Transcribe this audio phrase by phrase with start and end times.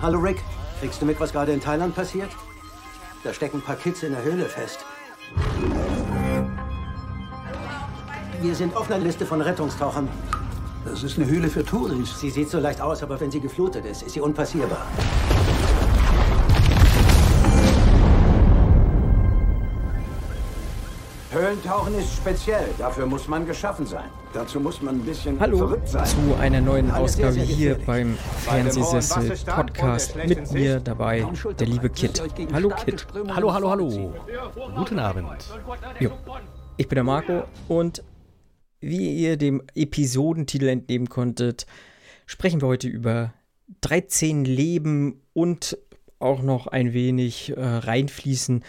[0.00, 0.42] Hallo Rick,
[0.80, 2.30] kriegst du mit, was gerade in Thailand passiert?
[3.24, 4.84] Da stecken ein paar Kids in der Höhle fest.
[8.40, 10.08] Wir sind auf einer Liste von Rettungstauchern.
[10.84, 12.18] Das ist eine Höhle für Touris.
[12.18, 14.86] Sie sieht so leicht aus, aber wenn sie geflutet ist, ist sie unpassierbar.
[21.48, 22.68] Höhlentauchen ist speziell.
[22.76, 24.04] Dafür muss man geschaffen sein.
[24.34, 26.04] Dazu muss man ein bisschen Hallo verrückt sein.
[26.04, 31.26] zu einer neuen Ausgabe sehr hier beim Fernsehsessel Podcast mit mir dabei,
[31.58, 32.22] der liebe Kit.
[32.52, 33.06] Hallo Kit.
[33.34, 34.14] Hallo, hallo, hallo.
[34.76, 35.26] Guten Abend.
[36.00, 36.10] Jo.
[36.76, 38.04] Ich bin der Marco und
[38.80, 41.64] wie ihr dem Episodentitel entnehmen konntet,
[42.26, 43.32] sprechen wir heute über
[43.80, 45.78] 13 Leben und
[46.18, 48.62] auch noch ein wenig äh, reinfließen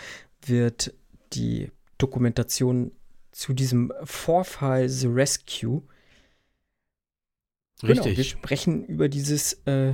[0.46, 0.94] wird
[1.34, 2.91] die Dokumentation
[3.31, 5.84] zu diesem Vorfall The Rescue.
[7.81, 8.31] Genau, wir Richtig.
[8.31, 9.94] sprechen über dieses äh,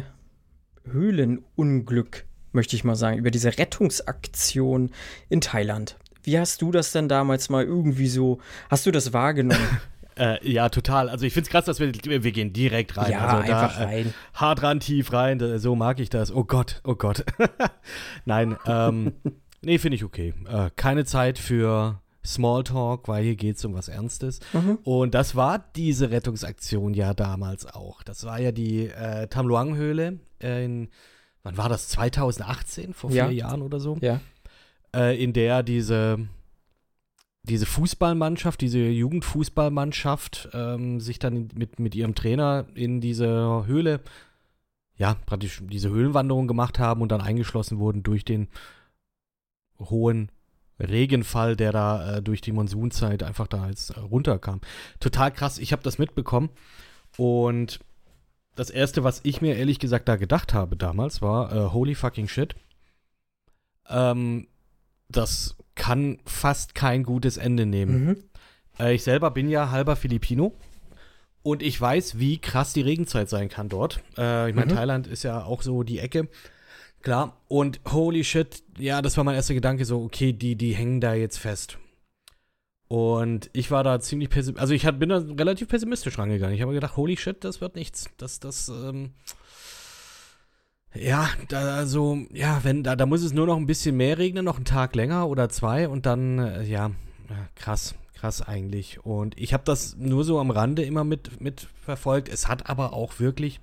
[0.86, 4.92] Höhlenunglück, möchte ich mal sagen, über diese Rettungsaktion
[5.30, 5.97] in Thailand.
[6.23, 9.80] Wie hast du das denn damals mal irgendwie so, hast du das wahrgenommen?
[10.17, 11.09] Äh, ja, total.
[11.09, 13.12] Also ich finde es krass, dass wir, wir gehen direkt rein.
[13.12, 14.14] Ja, also einfach äh, rein.
[14.34, 15.59] hart ran, tief rein.
[15.59, 16.34] So mag ich das.
[16.34, 17.25] Oh Gott, oh Gott.
[18.25, 19.12] Nein, ähm,
[19.66, 20.34] nee, finde ich okay.
[20.48, 24.40] Äh, keine Zeit für Smalltalk, weil hier geht es um was Ernstes.
[24.54, 24.80] Mhm.
[24.84, 28.02] Und das war diese Rettungsaktion ja damals auch.
[28.04, 30.90] Das war ja die äh, Tamluang-Höhle in,
[31.44, 31.88] wann war das?
[31.90, 33.28] 2018, vor Ja.
[33.28, 33.98] vier Jahren oder so.
[34.02, 34.22] Ja.
[34.96, 36.18] äh, in der diese,
[37.44, 44.00] diese Fußballmannschaft, diese Jugendfußballmannschaft ähm, sich dann mit, mit ihrem Trainer in diese Höhle,
[44.98, 48.48] ja, praktisch diese Höhlenwanderung gemacht haben und dann eingeschlossen wurden durch den
[49.80, 50.31] hohen
[50.80, 54.62] Regenfall, der da äh, durch die Monsunzeit einfach da als äh, runterkam.
[55.00, 56.50] Total krass, ich habe das mitbekommen
[57.18, 57.80] und
[58.56, 62.28] das erste, was ich mir ehrlich gesagt da gedacht habe damals, war äh, holy fucking
[62.28, 62.56] shit.
[63.90, 64.47] Ähm,
[65.09, 68.06] das kann fast kein gutes Ende nehmen.
[68.06, 68.24] Mhm.
[68.80, 70.53] Äh, ich selber bin ja halber Filipino
[71.44, 74.00] und ich weiß, wie krass die Regenzeit sein kann dort.
[74.18, 74.75] Äh, ich meine, Mhm.
[74.75, 76.28] Thailand ist ja auch so die Ecke.
[77.06, 77.40] Klar.
[77.48, 81.14] Und holy shit, ja, das war mein erster Gedanke, so, okay, die, die hängen da
[81.14, 81.78] jetzt fest.
[82.88, 86.56] Und ich war da ziemlich pessimistisch, also ich hat, bin da relativ pessimistisch rangegangen.
[86.56, 88.10] Ich habe gedacht, holy shit, das wird nichts.
[88.18, 89.12] Das, das, ähm,
[90.96, 94.44] ja, da so, ja, wenn, da, da muss es nur noch ein bisschen mehr regnen,
[94.44, 96.90] noch einen Tag länger oder zwei und dann, äh, ja,
[97.30, 99.06] ja, krass, krass eigentlich.
[99.06, 102.30] Und ich habe das nur so am Rande immer mit, mit verfolgt.
[102.30, 103.62] Es hat aber auch wirklich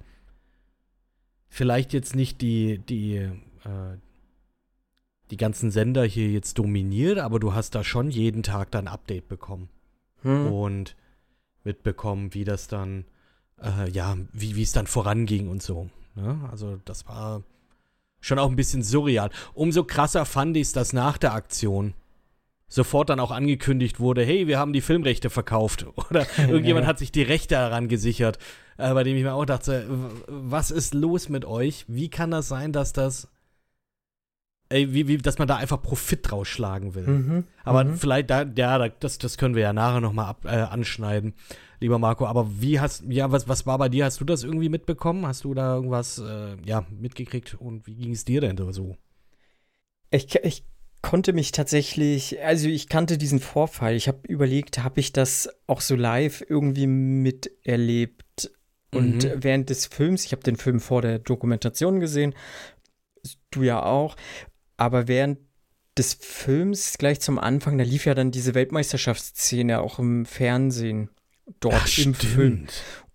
[1.55, 3.99] vielleicht jetzt nicht die, die, äh,
[5.31, 8.93] die ganzen Sender hier jetzt dominiert, aber du hast da schon jeden Tag dann ein
[8.95, 9.69] Update bekommen
[10.23, 10.47] Mhm.
[10.53, 10.97] und
[11.65, 13.05] mitbekommen, wie das dann,
[13.61, 15.91] äh, ja, wie wie es dann voranging und so.
[16.15, 16.49] Ne?
[16.51, 17.43] Also das war
[18.21, 19.31] schon auch ein bisschen surreal.
[19.53, 21.93] Umso krasser fand ich es, dass nach der Aktion
[22.75, 27.13] sofort dann auch angekündigt wurde, hey, wir haben die Filmrechte verkauft oder irgendjemand hat sich
[27.13, 28.39] die Rechte daran gesichert,
[28.79, 29.87] äh, bei dem ich mir auch dachte,
[30.27, 31.85] was ist los mit euch?
[31.89, 33.29] Wie kann das sein, dass das,
[34.71, 37.07] ey, wie, wie, dass man da einfach Profit draus schlagen will?
[37.07, 37.45] Mhm.
[37.65, 37.97] Aber Mhm.
[37.97, 41.35] vielleicht, da, ja, da- das, das können wir ja nachher nochmal ab, äh, anschneiden,
[41.81, 42.27] lieber Marco.
[42.27, 44.05] Aber wie hast, ja, was, was war bei dir?
[44.07, 45.27] Hast du das irgendwie mitbekommen?
[45.27, 47.55] Hast du da irgendwas, äh, ja, mitgekriegt?
[47.55, 48.97] Und wie ging es dir denn so?
[50.11, 50.65] Ich, ich
[51.03, 53.95] konnte mich tatsächlich, also ich kannte diesen Vorfall.
[53.95, 58.51] Ich habe überlegt, habe ich das auch so live irgendwie miterlebt?
[58.95, 59.33] Und Mhm.
[59.37, 62.35] während des Films, ich habe den Film vor der Dokumentation gesehen,
[63.51, 64.17] du ja auch,
[64.77, 65.39] aber während
[65.97, 71.11] des Films gleich zum Anfang, da lief ja dann diese Weltmeisterschaftsszene auch im Fernsehen
[71.61, 72.67] dort im Film.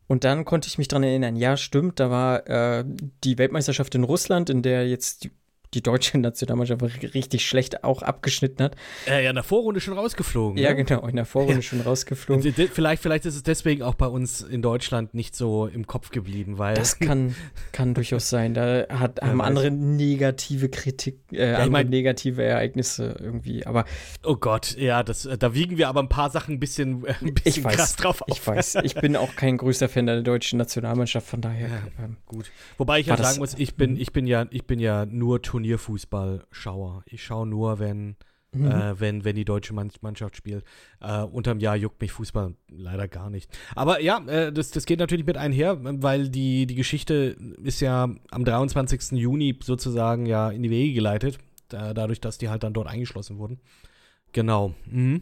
[0.07, 2.85] Und dann konnte ich mich dran erinnern, ja, stimmt, da war äh,
[3.23, 5.31] die Weltmeisterschaft in Russland, in der jetzt die,
[5.73, 6.81] die deutsche Nationalmannschaft
[7.13, 8.75] richtig schlecht auch abgeschnitten hat.
[9.05, 10.57] Äh, ja, in der Vorrunde schon rausgeflogen.
[10.57, 10.83] Ja, ne?
[10.83, 12.53] genau, in der Vorrunde schon rausgeflogen.
[12.53, 16.57] Vielleicht, vielleicht ist es deswegen auch bei uns in Deutschland nicht so im Kopf geblieben,
[16.57, 16.75] weil.
[16.75, 17.35] Das kann,
[17.71, 18.53] kann durchaus sein.
[18.53, 23.65] Da hat, haben andere negative Kritik, äh, andere mein- negative Ereignisse irgendwie.
[23.65, 23.85] Aber
[24.23, 27.13] oh Gott, ja, das, äh, da wiegen wir aber ein paar Sachen ein bisschen, äh,
[27.21, 28.29] ein bisschen ich weiß, krass drauf auf.
[28.29, 31.67] ich weiß, ich bin auch kein größter Fan der deutschen Nationalmannschaft, von daher.
[31.67, 32.05] Ja.
[32.05, 32.51] Ähm, Gut.
[32.77, 37.03] Wobei ich ja sagen muss, ich bin, ich bin ja, ich bin ja nur Turnierfußballschauer.
[37.07, 38.15] Ich schaue nur, wenn,
[38.51, 38.67] mhm.
[38.67, 40.63] äh, wenn, wenn die deutsche Mann- Mannschaft spielt.
[41.01, 43.49] Äh, unterm Jahr juckt mich Fußball leider gar nicht.
[43.75, 48.07] Aber ja, äh, das, das geht natürlich mit einher, weil die, die Geschichte ist ja
[48.29, 49.13] am 23.
[49.13, 51.39] Juni sozusagen ja in die Wege geleitet.
[51.69, 53.59] Da, dadurch, dass die halt dann dort eingeschlossen wurden.
[54.31, 54.73] Genau.
[54.85, 55.21] Mhm.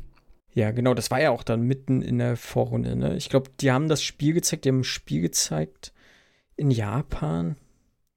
[0.54, 2.96] Ja, genau, das war ja auch dann mitten in der Vorrunde.
[2.96, 3.18] Ne?
[3.18, 5.92] Ich glaube, die haben das Spiel gezeigt, die haben ein Spiel gezeigt
[6.56, 7.58] in Japan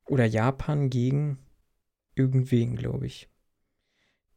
[0.06, 1.38] oder Japan gegen
[2.18, 3.28] irgendwen, glaube ich.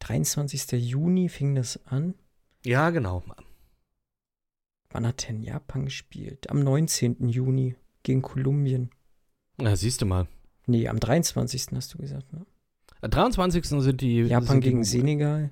[0.00, 0.72] 23.
[0.72, 2.14] Juni fing das an.
[2.64, 3.22] Ja, genau.
[4.90, 6.50] Wann hat denn Japan gespielt?
[6.50, 7.28] Am 19.
[7.28, 8.90] Juni gegen Kolumbien.
[9.58, 10.26] Na, siehst du mal.
[10.66, 11.66] Nee, am 23.
[11.74, 12.46] hast du gesagt, ne?
[13.00, 13.64] Am 23.
[13.64, 14.22] sind die.
[14.22, 15.50] Japan sind die gegen Senegal.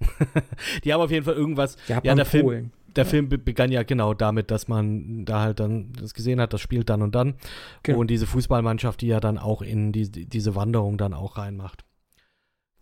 [0.84, 1.76] die haben auf jeden Fall irgendwas.
[1.86, 2.72] Japan, ja, der Film, Polen.
[2.96, 3.06] Der.
[3.06, 6.60] Film be- begann ja genau damit, dass man da halt dann das gesehen hat, das
[6.60, 7.34] spielt dann und dann.
[7.82, 7.98] Genau.
[8.00, 11.84] Und diese Fußballmannschaft, die ja dann auch in die, diese Wanderung dann auch reinmacht.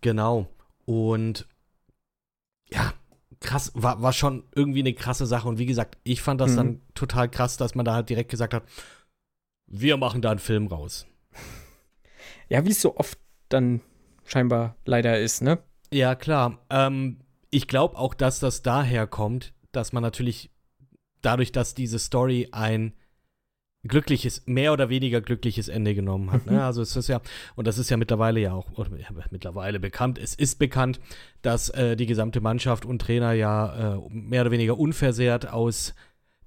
[0.01, 0.47] Genau.
[0.85, 1.47] Und
[2.71, 2.93] ja,
[3.41, 5.49] krass, war, war schon irgendwie eine krasse Sache.
[5.49, 6.57] Und wie gesagt, ich fand das Mhm.
[6.57, 8.65] dann total krass, dass man da halt direkt gesagt hat,
[9.67, 11.07] wir machen da einen Film raus.
[12.51, 13.19] Ja, wie es so oft
[13.51, 13.83] dann
[14.25, 15.59] scheinbar leider ist, ne?
[15.93, 16.65] Ja, klar.
[16.71, 17.19] Ähm,
[17.51, 20.51] ich glaube auch, dass das daher kommt, dass man natürlich
[21.23, 22.93] dadurch, dass diese Story ein
[23.85, 26.47] glückliches, mehr oder weniger glückliches Ende genommen hat.
[26.47, 26.55] Mhm.
[26.55, 26.65] Ne?
[26.65, 27.21] Also es ist ja,
[27.55, 31.01] und das ist ja mittlerweile ja auch oder, ja, mittlerweile bekannt, es ist bekannt,
[31.43, 35.95] dass äh, die gesamte Mannschaft und Trainer ja äh, mehr oder weniger unversehrt aus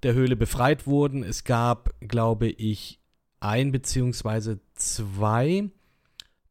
[0.04, 1.24] der Höhle befreit wurden.
[1.24, 3.00] Es gab, glaube ich,
[3.39, 5.69] ein beziehungsweise zwei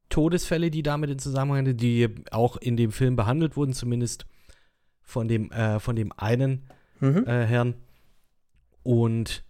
[0.08, 4.26] Todesfälle, die damit in Zusammenhang sind, die auch in dem Film behandelt wurden, zumindest
[5.02, 6.62] von dem, äh, von dem einen
[7.00, 7.24] Mhm.
[7.26, 7.74] äh, Herrn.
[8.82, 9.42] Und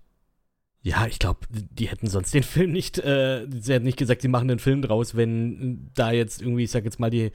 [0.82, 4.28] ja, ich glaube, die hätten sonst den Film nicht, äh, sie hätten nicht gesagt, sie
[4.28, 7.32] machen den Film draus, wenn da jetzt irgendwie, ich sag jetzt mal, die,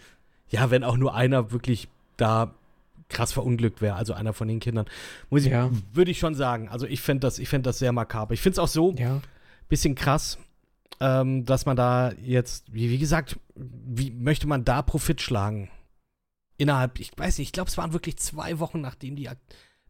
[0.50, 2.56] ja, wenn auch nur einer wirklich da
[3.10, 4.86] krass verunglückt wäre, also einer von den Kindern.
[5.30, 5.70] Muss ich, Ja.
[5.94, 6.70] würde ich schon sagen.
[6.70, 8.34] Also ich fände das, ich fänd das sehr makaber.
[8.34, 9.22] Ich finde es auch so, Ja.
[9.70, 10.40] bisschen krass,
[11.00, 15.70] ähm, dass man da jetzt, wie, wie gesagt, wie möchte man da Profit schlagen?
[16.58, 19.30] Innerhalb, ich weiß nicht, ich glaube, es waren wirklich zwei Wochen, nachdem, die,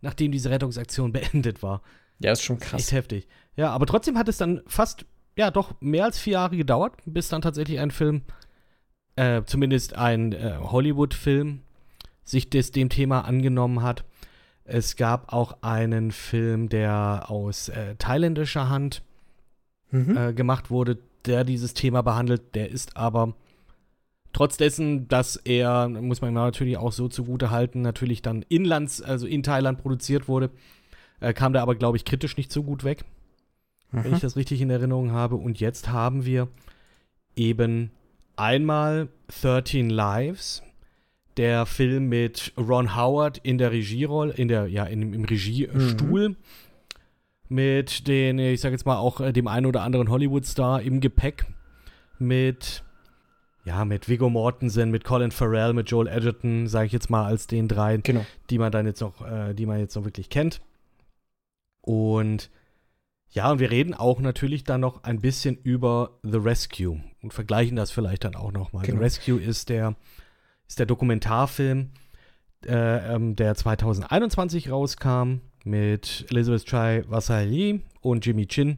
[0.02, 1.82] nachdem diese Rettungsaktion beendet war.
[2.20, 2.92] Ja, ist schon Echt krass.
[2.92, 3.28] heftig.
[3.56, 5.06] Ja, aber trotzdem hat es dann fast,
[5.38, 8.24] ja, doch mehr als vier Jahre gedauert, bis dann tatsächlich ein Film,
[9.16, 11.62] äh, zumindest ein äh, Hollywood-Film,
[12.24, 14.04] sich des, dem Thema angenommen hat.
[14.64, 19.04] Es gab auch einen Film, der aus äh, thailändischer Hand
[19.92, 20.18] Mhm.
[20.18, 22.56] äh, gemacht wurde, der dieses Thema behandelt.
[22.56, 23.36] Der ist aber
[24.36, 29.28] trotz dessen, dass er, muss man natürlich auch so zugute halten, natürlich dann inlands, also
[29.28, 30.50] in Thailand produziert wurde,
[31.22, 33.06] äh, kam der aber, glaube ich, kritisch nicht so gut weg,
[33.92, 34.14] wenn Mhm.
[34.16, 35.36] ich das richtig in Erinnerung habe.
[35.36, 36.50] Und jetzt haben wir
[37.38, 37.92] eben
[38.36, 39.08] einmal
[39.42, 40.62] 13 Lives,
[41.38, 46.36] der Film mit Ron Howard in der Regierolle, in der, ja, in, im Regiestuhl.
[47.48, 51.46] Mit den, ich sag jetzt mal auch äh, dem einen oder anderen Hollywood-Star im Gepäck.
[52.20, 52.84] Mit,
[53.66, 57.48] ja, mit Viggo Mortensen, mit Colin Farrell, mit Joel Edgerton, sage ich jetzt mal als
[57.48, 58.26] den dreien Genau.
[58.50, 60.62] die man dann jetzt noch, äh, die man jetzt noch wirklich kennt.
[61.82, 62.52] Und
[63.30, 67.76] ja, und wir reden auch natürlich dann noch ein bisschen über The Rescue und vergleichen
[67.76, 68.84] das vielleicht dann auch noch mal.
[68.86, 69.00] Genau.
[69.00, 69.96] The Rescue ist der,
[70.68, 71.90] ist der Dokumentarfilm,
[72.66, 78.78] äh, ähm, der 2021 rauskam mit Elizabeth Chai Vasali und Jimmy Chin,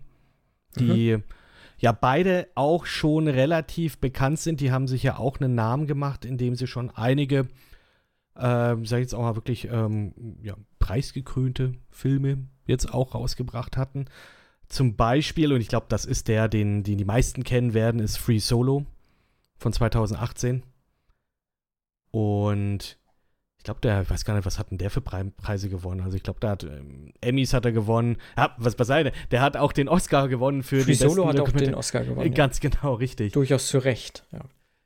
[0.79, 1.17] die
[1.77, 4.61] ja beide auch schon relativ bekannt sind.
[4.61, 7.47] Die haben sich ja auch einen Namen gemacht, indem sie schon einige
[8.39, 10.13] ähm, sag ich jetzt auch mal wirklich ähm,
[10.43, 14.05] ja, preisgekrönte Filme jetzt auch rausgebracht hatten.
[14.67, 18.17] Zum Beispiel, und ich glaube, das ist der, den, den die meisten kennen werden, ist
[18.17, 18.85] Free Solo
[19.57, 20.63] von 2018.
[22.11, 22.97] Und
[23.67, 26.01] glaube, der, ich weiß gar nicht, was hat denn der für Pre Preise gewonnen?
[26.01, 28.17] Also ich glaube, der hat ähm, Emmys hat er gewonnen.
[28.35, 29.13] Ja, was was sei denn?
[29.31, 32.27] Der hat auch den Oscar gewonnen für die besten Solo hat auch den Oscar gewonnen.
[32.31, 32.33] Ja.
[32.33, 33.33] Ganz genau, richtig.
[33.33, 34.25] Durchaus zu Recht.
[34.31, 34.39] Ja,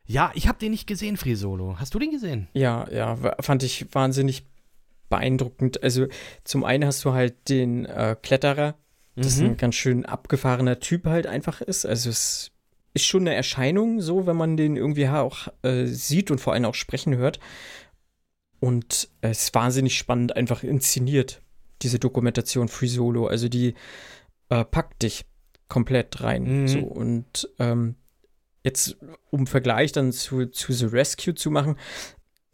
[0.08, 1.76] Ja, ich habe den nicht gesehen, Free Solo.
[1.80, 2.48] Hast du den gesehen?
[2.54, 4.44] ja, ja fand ich wahnsinnig
[5.10, 5.84] beeindruckend.
[5.84, 6.08] Also
[6.44, 8.76] zum einen hast du halt den äh, Kletterer,
[9.16, 9.46] das Mhm.
[9.46, 11.86] ein ganz schön abgefahrener Typ halt einfach ist.
[11.86, 12.52] Also es
[12.94, 16.66] ist schon eine Erscheinung, so, wenn man den irgendwie auch äh, sieht und vor allem
[16.66, 17.40] auch sprechen hört.
[18.62, 21.42] Und es ist wahnsinnig spannend einfach inszeniert,
[21.82, 23.26] diese Dokumentation Free Solo.
[23.26, 23.74] Also die
[24.50, 25.26] äh, packt dich
[25.68, 26.62] komplett rein.
[26.62, 26.68] Mhm.
[26.68, 27.96] So, und ähm,
[28.64, 28.98] jetzt,
[29.32, 31.76] um Vergleich dann zu, zu The Rescue zu machen,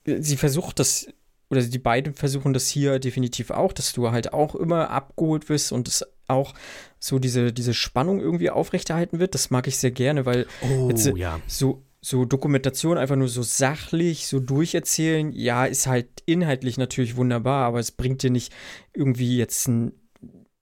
[0.06, 1.08] sie versucht das,
[1.50, 5.74] oder die beiden versuchen das hier definitiv auch, dass du halt auch immer abgeholt wirst
[5.74, 6.54] und es auch
[7.00, 9.34] so diese, diese Spannung irgendwie aufrechterhalten wird.
[9.34, 11.42] Das mag ich sehr gerne, weil Oh, Jetzt, ja.
[11.48, 17.66] so, so Dokumentation einfach nur so sachlich, so durcherzählen, ja, ist halt inhaltlich natürlich wunderbar,
[17.66, 18.54] aber es bringt dir nicht
[18.94, 19.92] irgendwie jetzt ein,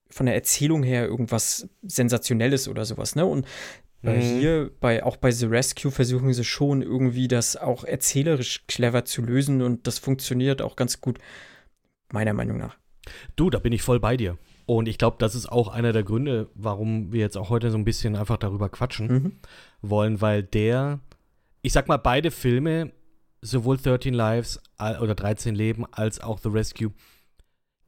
[0.10, 3.26] von der Erzählung her irgendwas Sensationelles oder sowas, ne?
[3.26, 3.46] Und
[4.02, 4.20] Mhm.
[4.20, 9.22] hier bei, auch bei The Rescue versuchen sie schon irgendwie das auch erzählerisch clever zu
[9.22, 11.20] lösen und das funktioniert auch ganz gut.
[12.12, 12.78] Meiner Meinung nach.
[13.36, 14.38] Du, da bin ich voll bei dir.
[14.68, 17.78] Und ich glaube, das ist auch einer der Gründe, warum wir jetzt auch heute so
[17.78, 19.32] ein bisschen einfach darüber quatschen Mhm.
[19.82, 21.00] wollen, weil der,
[21.66, 22.92] ich sag mal, beide Filme,
[23.42, 26.92] sowohl 13 Lives oder 13 Leben als auch The Rescue,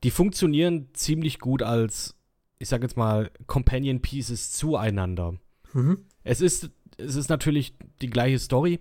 [0.03, 2.15] die funktionieren ziemlich gut als,
[2.57, 5.35] ich sag jetzt mal, Companion Pieces zueinander.
[5.73, 6.05] Mhm.
[6.23, 8.79] Es ist, es ist natürlich die gleiche Story.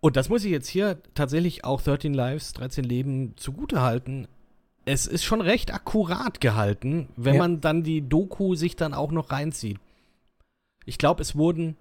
[0.00, 4.28] Und das muss ich jetzt hier tatsächlich auch 13 Lives, 13 Leben zugute halten.
[4.84, 7.40] Es ist schon recht akkurat gehalten, wenn Ja.
[7.40, 9.78] man dann die Doku sich dann auch noch reinzieht.
[10.84, 11.78] Ich glaube, es wurden,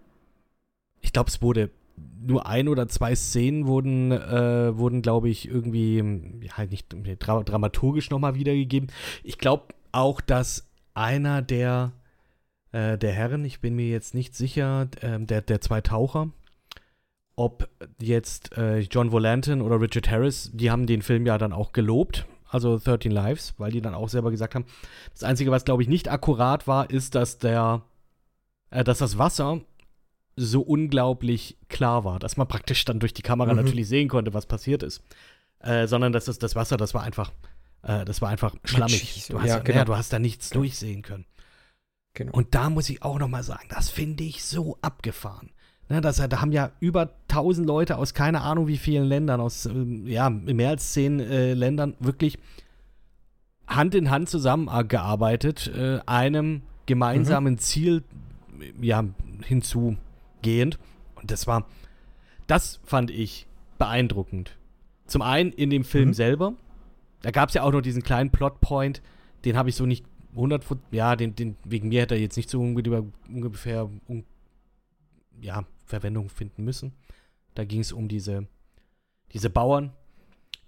[1.01, 5.97] ich glaube, es wurde nur ein oder zwei Szenen wurden, äh, wurden, glaube ich, irgendwie,
[6.41, 6.87] ja, halt nicht
[7.19, 8.89] dra dramaturgisch nochmal wiedergegeben.
[9.23, 11.93] Ich glaube auch, dass einer der,
[12.71, 16.29] äh, der Herren, ich bin mir jetzt nicht sicher, ähm, der, der zwei Taucher,
[17.35, 17.69] ob
[17.99, 22.25] jetzt äh, John Volantin oder Richard Harris, die haben den Film ja dann auch gelobt,
[22.47, 24.65] also 13 Lives, weil die dann auch selber gesagt haben,
[25.11, 27.81] das Einzige, was, glaube ich, nicht akkurat war, ist, dass der,
[28.69, 29.61] äh, dass das Wasser
[30.35, 33.61] so unglaublich klar war, dass man praktisch dann durch die Kamera Mhm.
[33.61, 35.03] natürlich sehen konnte, was passiert ist.
[35.59, 37.31] Äh, sondern dass das, das Wasser, das war einfach,
[37.83, 39.27] äh, das war einfach schlammig.
[39.29, 39.85] Du hast, ja, ja, genau.
[39.85, 41.25] du hast da nichts durchsehen können.
[42.15, 42.33] Genau.
[42.33, 45.51] Und da muss ich auch noch mal sagen, das finde ich so abgefahren.
[45.89, 49.65] Ne, das, da haben ja über 1000 Leute aus keine Ahnung wie vielen Ländern, aus
[49.65, 52.37] ähm, ja, mehr als zehn äh, Ländern wirklich
[53.67, 58.03] Hand in Hand zusammengearbeitet, äh, einem gemeinsamen Ziel
[58.59, 59.03] äh, ja,
[60.43, 60.77] hinzugehend.
[61.15, 61.65] Und das war,
[62.47, 63.47] das fand ich
[63.77, 64.57] beeindruckend.
[65.07, 66.13] Zum einen in dem Film Mhm.
[66.13, 66.53] selber.
[67.21, 69.01] Da gab es ja auch noch diesen kleinen Plotpoint,
[69.45, 72.35] den habe ich so nicht 100 Fu- ja, den, den, wegen mir hätte er jetzt
[72.37, 74.25] nicht so ungefähr, ungefähr un,
[75.41, 76.93] ja, Verwendung finden müssen.
[77.55, 78.47] Da ging es um diese,
[79.31, 79.91] diese Bauern,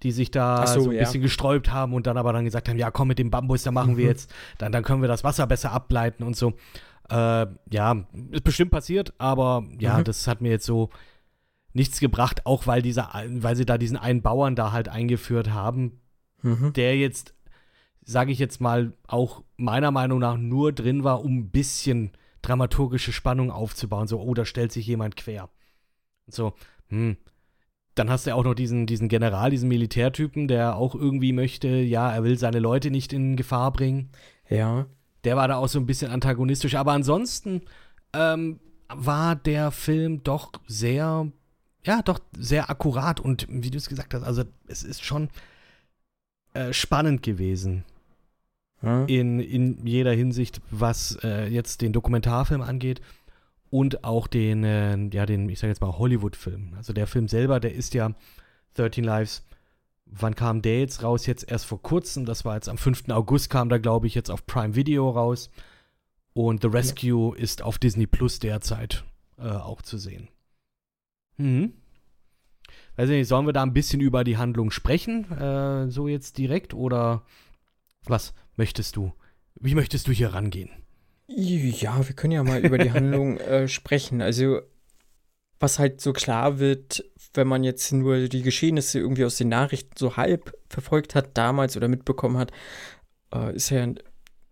[0.04, 1.02] die sich da so, so, ein ja.
[1.04, 3.72] bisschen gesträubt haben und dann aber dann gesagt haben, ja komm mit dem Bambus, da
[3.72, 4.10] machen wir Mhm.
[4.12, 6.54] jetzt, dann, dann können wir das Wasser besser ableiten und so.
[7.10, 10.04] Äh, ja, ist bestimmt passiert, aber ja, Mhm.
[10.06, 10.90] das hat mir jetzt so
[11.74, 16.00] nichts gebracht, auch weil dieser, weil sie da diesen einen Bauern da halt eingeführt haben,
[16.42, 16.74] Mhm.
[16.74, 17.34] der jetzt,
[18.04, 23.12] sage ich jetzt mal, auch meiner Meinung nach nur drin war, um ein bisschen dramaturgische
[23.12, 24.08] Spannung aufzubauen.
[24.08, 25.50] So, oh, da stellt sich jemand quer.
[26.28, 26.54] So,
[26.90, 27.18] hm.
[27.96, 31.70] Dann hast du ja auch noch diesen, diesen General, diesen Militärtypen, der auch irgendwie möchte,
[31.70, 34.10] ja, er will seine Leute nicht in Gefahr bringen.
[34.50, 34.88] Ja.
[35.26, 36.76] Der war da auch so ein bisschen antagonistisch.
[36.76, 37.62] Aber ansonsten
[38.14, 41.28] ähm, war der Film doch sehr,
[41.84, 43.20] ja, doch sehr akkurat.
[43.20, 45.30] Und wie du es gesagt hast, also es ist schon
[46.54, 47.84] äh, spannend gewesen
[48.82, 49.06] Ja.
[49.06, 53.02] in, in jeder Hinsicht, was äh, jetzt den Dokumentarfilm angeht
[53.72, 56.76] und auch den, äh, ja, den, ich sag jetzt mal, Hollywood-Film.
[56.78, 58.12] Also der Film selber, der ist ja
[58.76, 59.44] 13 Lives.
[60.06, 61.26] Wann kam der jetzt raus?
[61.26, 62.26] Jetzt erst vor kurzem.
[62.26, 63.10] Das war jetzt am 5.
[63.10, 65.50] August kam da, glaube ich, jetzt auf Prime Video raus.
[66.34, 69.04] Und The Rescue ist auf Disney Plus derzeit
[69.38, 70.30] äh, auch zu sehen.
[71.38, 71.74] Mhm.
[72.96, 75.32] Weiß ich nicht, sollen wir da ein bisschen über die Handlung sprechen?
[75.32, 76.74] Äh, so jetzt direkt?
[76.74, 77.24] Oder
[78.06, 79.14] was möchtest du?
[79.56, 80.70] Wie möchtest du hier rangehen?
[81.28, 84.22] Ja, wir können ja mal über die Handlung äh, sprechen.
[84.22, 84.62] Also,
[85.60, 87.04] was halt so klar wird,
[87.38, 91.78] wenn man jetzt nur die Geschehnisse irgendwie aus den Nachrichten so halb verfolgt hat damals
[91.78, 92.52] oder mitbekommen hat,
[93.34, 93.88] äh, ist ja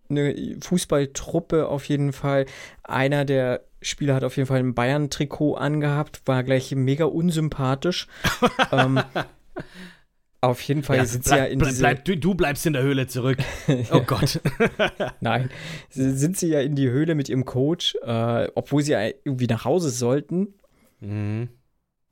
[0.10, 2.46] eine Fußballtruppe auf jeden Fall.
[2.84, 8.08] Einer der Spieler hat auf jeden Fall ein Bayern-Trikot angehabt, war gleich mega unsympathisch.
[8.72, 9.02] ähm,
[10.44, 12.84] auf jeden Fall sind sie ja in bleib, diese bleib, du, du bleibst in der
[12.84, 13.38] Höhle zurück.
[13.92, 14.42] Oh Gott.
[15.22, 15.50] Nein,
[15.90, 19.64] sind sie ja in die Höhle mit ihrem Coach, äh, obwohl sie ja irgendwie nach
[19.64, 20.54] Hause sollten,
[21.00, 21.48] mhm.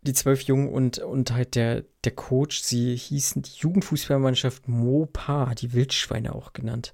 [0.02, 5.74] Die zwölf Jungen und, und halt der, der Coach, sie hießen die Jugendfußballmannschaft Mopa, die
[5.74, 6.94] Wildschweine auch genannt.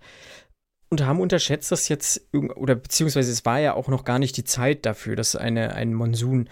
[0.89, 4.43] Und haben unterschätzt, dass jetzt, oder beziehungsweise es war ja auch noch gar nicht die
[4.43, 6.49] Zeit dafür, dass eine, ein Monsun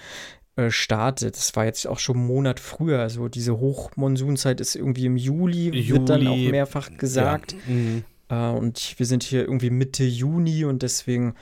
[0.58, 1.36] äh, startet.
[1.36, 3.00] Das war jetzt auch schon einen Monat früher.
[3.00, 7.54] Also diese Hochmonsunzeit ist irgendwie im Juli, wird dann auch Juli, mehrfach gesagt.
[7.54, 7.74] Ja.
[7.74, 8.04] Mhm.
[8.30, 11.36] Äh, und wir sind hier irgendwie Mitte Juni und deswegen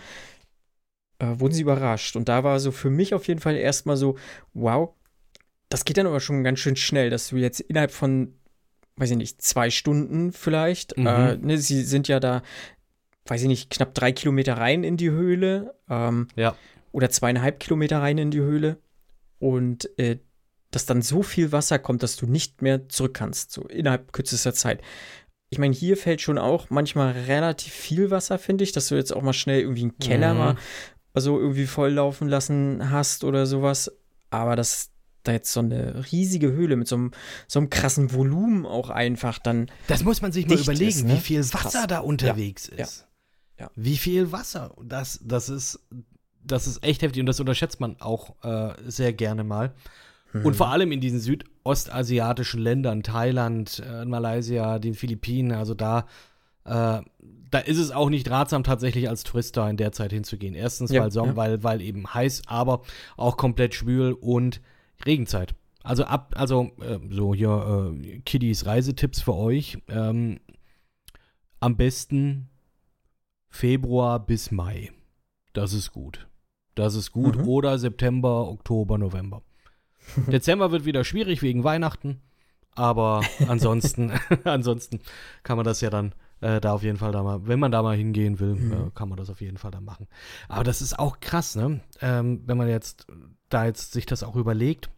[1.20, 2.16] äh, wurden sie überrascht.
[2.16, 4.18] Und da war so für mich auf jeden Fall erstmal so,
[4.54, 4.94] wow,
[5.74, 8.34] das geht dann aber schon ganz schön schnell, dass du jetzt innerhalb von,
[8.98, 11.08] weiß ich nicht, zwei Stunden vielleicht, Mhm.
[11.08, 12.44] äh, ne, sie sind ja da,
[13.26, 15.74] weiß ich nicht, knapp drei Kilometer rein in die Höhle.
[15.90, 16.56] Ähm, Ja.
[16.92, 18.78] Oder zweieinhalb Kilometer rein in die Höhle.
[19.40, 20.20] Und äh,
[20.70, 24.54] dass dann so viel Wasser kommt, dass du nicht mehr zurück kannst, so innerhalb kürzester
[24.54, 24.82] Zeit.
[25.50, 29.12] Ich meine, hier fällt schon auch manchmal relativ viel Wasser, finde ich, dass du jetzt
[29.14, 30.40] auch mal schnell irgendwie einen Keller Mhm.
[30.40, 30.56] mal
[31.16, 33.92] so irgendwie volllaufen lassen hast oder sowas.
[34.32, 34.90] Aber das,
[35.24, 37.12] da jetzt so eine riesige Höhle mit so einem,
[37.48, 39.70] so einem krassen Volumen auch einfach dann.
[39.88, 41.14] Das muss man sich mal überlegen, ist, ne?
[41.16, 41.88] wie viel Wasser Krass.
[41.88, 43.08] da unterwegs Ja, ist.
[43.58, 43.72] ja, ja.
[43.76, 44.76] Wie viel Wasser.
[44.84, 45.80] Das, das, ist,
[46.44, 49.74] das ist echt heftig und das unterschätzt man auch äh, sehr gerne mal.
[50.34, 50.46] Mhm.
[50.46, 56.06] Und vor allem in diesen südostasiatischen Ländern, Thailand, äh, Malaysia, den Philippinen, also da,
[56.66, 57.02] äh,
[57.52, 60.56] da ist es auch nicht ratsam, tatsächlich als Tourist da in der Zeit hinzugehen.
[60.56, 61.36] Erstens, Ja, weil, Sommer, ja.
[61.36, 62.82] weil, weil eben heiß, aber
[63.16, 64.60] auch komplett schwül und
[65.06, 65.56] Regenzeit.
[65.84, 69.78] Also ab, also äh, so hier äh, Kiddies Reisetipps für euch.
[69.90, 70.40] Ähm,
[71.60, 72.50] am besten
[73.50, 74.92] Februar bis Mai.
[75.54, 76.28] Das ist gut.
[76.76, 77.38] Das ist gut.
[77.38, 77.48] Mhm.
[77.48, 79.44] Oder September, Oktober, November.
[80.28, 82.22] Dezember wird wieder schwierig wegen Weihnachten.
[82.76, 84.12] Aber ansonsten,
[84.46, 85.00] ansonsten
[85.44, 87.84] kann man das ja dann äh, da auf jeden Fall da mal, wenn man da
[87.84, 88.72] mal hingehen will, Mhm.
[88.74, 90.08] äh, kann man das auf jeden Fall dann machen.
[90.48, 91.82] Aber das ist auch krass, ne?
[92.02, 93.06] Ähm, wenn man jetzt
[93.50, 94.90] da jetzt sich das auch überlegt,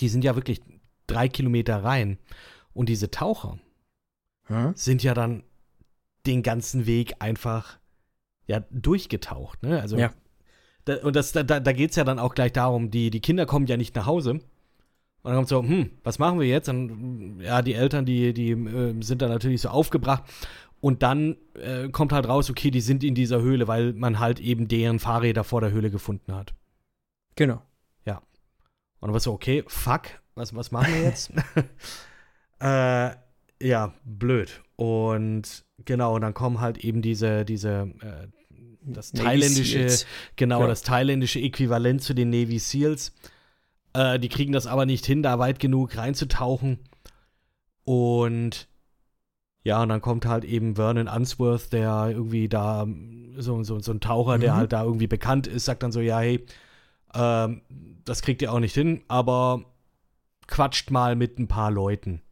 [0.00, 0.60] die sind ja wirklich
[1.06, 2.18] drei Kilometer rein.
[2.72, 3.58] Und diese Taucher
[4.46, 4.72] Hm?
[4.74, 5.42] sind ja dann
[6.26, 7.78] den ganzen Weg einfach
[8.46, 9.80] ja durchgetaucht, ne?
[9.80, 10.12] Also Ja.
[10.84, 13.46] da, und das, da, da geht es ja dann auch gleich darum, die, die Kinder
[13.46, 14.32] kommen ja nicht nach Hause.
[14.32, 16.68] Und dann kommt so, hm, was machen wir jetzt?
[16.68, 20.24] Und ja, die Eltern, die, die äh, sind dann natürlich so aufgebracht.
[20.82, 24.38] Und dann äh, kommt halt raus, okay, die sind in dieser Höhle, weil man halt
[24.40, 26.52] eben deren Fahrräder vor der Höhle gefunden hat.
[27.36, 27.62] Genau.
[29.04, 31.30] Und dann war so, okay, fuck, was, was machen wir jetzt?
[32.58, 33.10] äh,
[33.62, 34.62] ja, blöd.
[34.76, 38.28] Und genau, und dann kommen halt eben diese, diese, äh,
[38.80, 40.06] das thailändische,
[40.36, 40.68] genau, Ja.
[40.68, 43.12] das thailändische Äquivalent zu den Navy Seals.
[43.92, 46.78] Äh, die kriegen das aber nicht hin, da weit genug reinzutauchen.
[47.84, 48.68] Und
[49.64, 52.86] ja, und dann kommt halt eben Vernon Unsworth, der irgendwie da,
[53.36, 54.56] so, so, so ein Taucher, der Mhm.
[54.56, 56.46] halt da irgendwie bekannt ist, sagt dann so, ja, hey,
[57.14, 57.62] ähm,
[58.04, 59.64] das kriegt ihr auch nicht hin, aber
[60.46, 62.22] quatscht mal mit ein paar Leuten.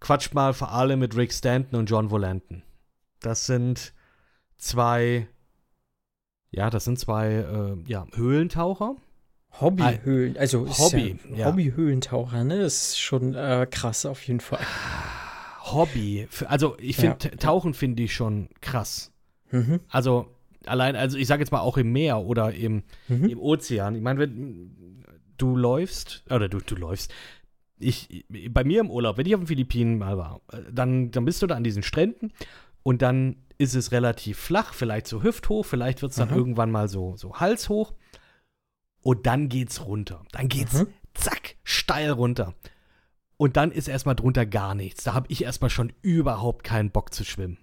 [0.00, 2.62] Quatscht mal vor allem mit Rick Stanton und John Volanten.
[3.20, 3.92] Das sind
[4.58, 5.28] zwei,
[6.50, 8.96] ja, das sind zwei, äh, ja, Höhlentaucher.
[9.60, 11.46] Hobbyhöhlen, also Hobby, ja, ja.
[11.46, 12.62] Hobbyhöhlentaucher, ne?
[12.62, 14.64] Das ist schon äh, krass auf jeden Fall.
[15.60, 16.26] Hobby.
[16.48, 19.12] Also ich finde, Tauchen finde ich schon krass.
[19.50, 19.80] Mhm.
[19.88, 20.34] Also
[20.66, 23.28] allein, also ich sage jetzt mal auch im Meer oder im, Mhm.
[23.28, 23.94] im Ozean.
[23.94, 25.04] Ich meine, wenn
[25.38, 27.12] du läufst, oder du, du läufst,
[27.78, 31.42] ich, bei mir im Urlaub, wenn ich auf den Philippinen mal war, dann, dann bist
[31.42, 32.32] du da an diesen Stränden
[32.84, 36.36] und dann ist es relativ flach, vielleicht so hüfthoch, vielleicht wird es dann Mhm.
[36.36, 37.92] irgendwann mal so, so halshoch
[39.02, 40.24] und dann geht's runter.
[40.32, 40.88] Dann geht's Mhm.
[41.14, 42.54] zack, steil runter.
[43.36, 45.02] Und dann ist erstmal drunter gar nichts.
[45.02, 47.58] Da habe ich erstmal schon überhaupt keinen Bock zu schwimmen.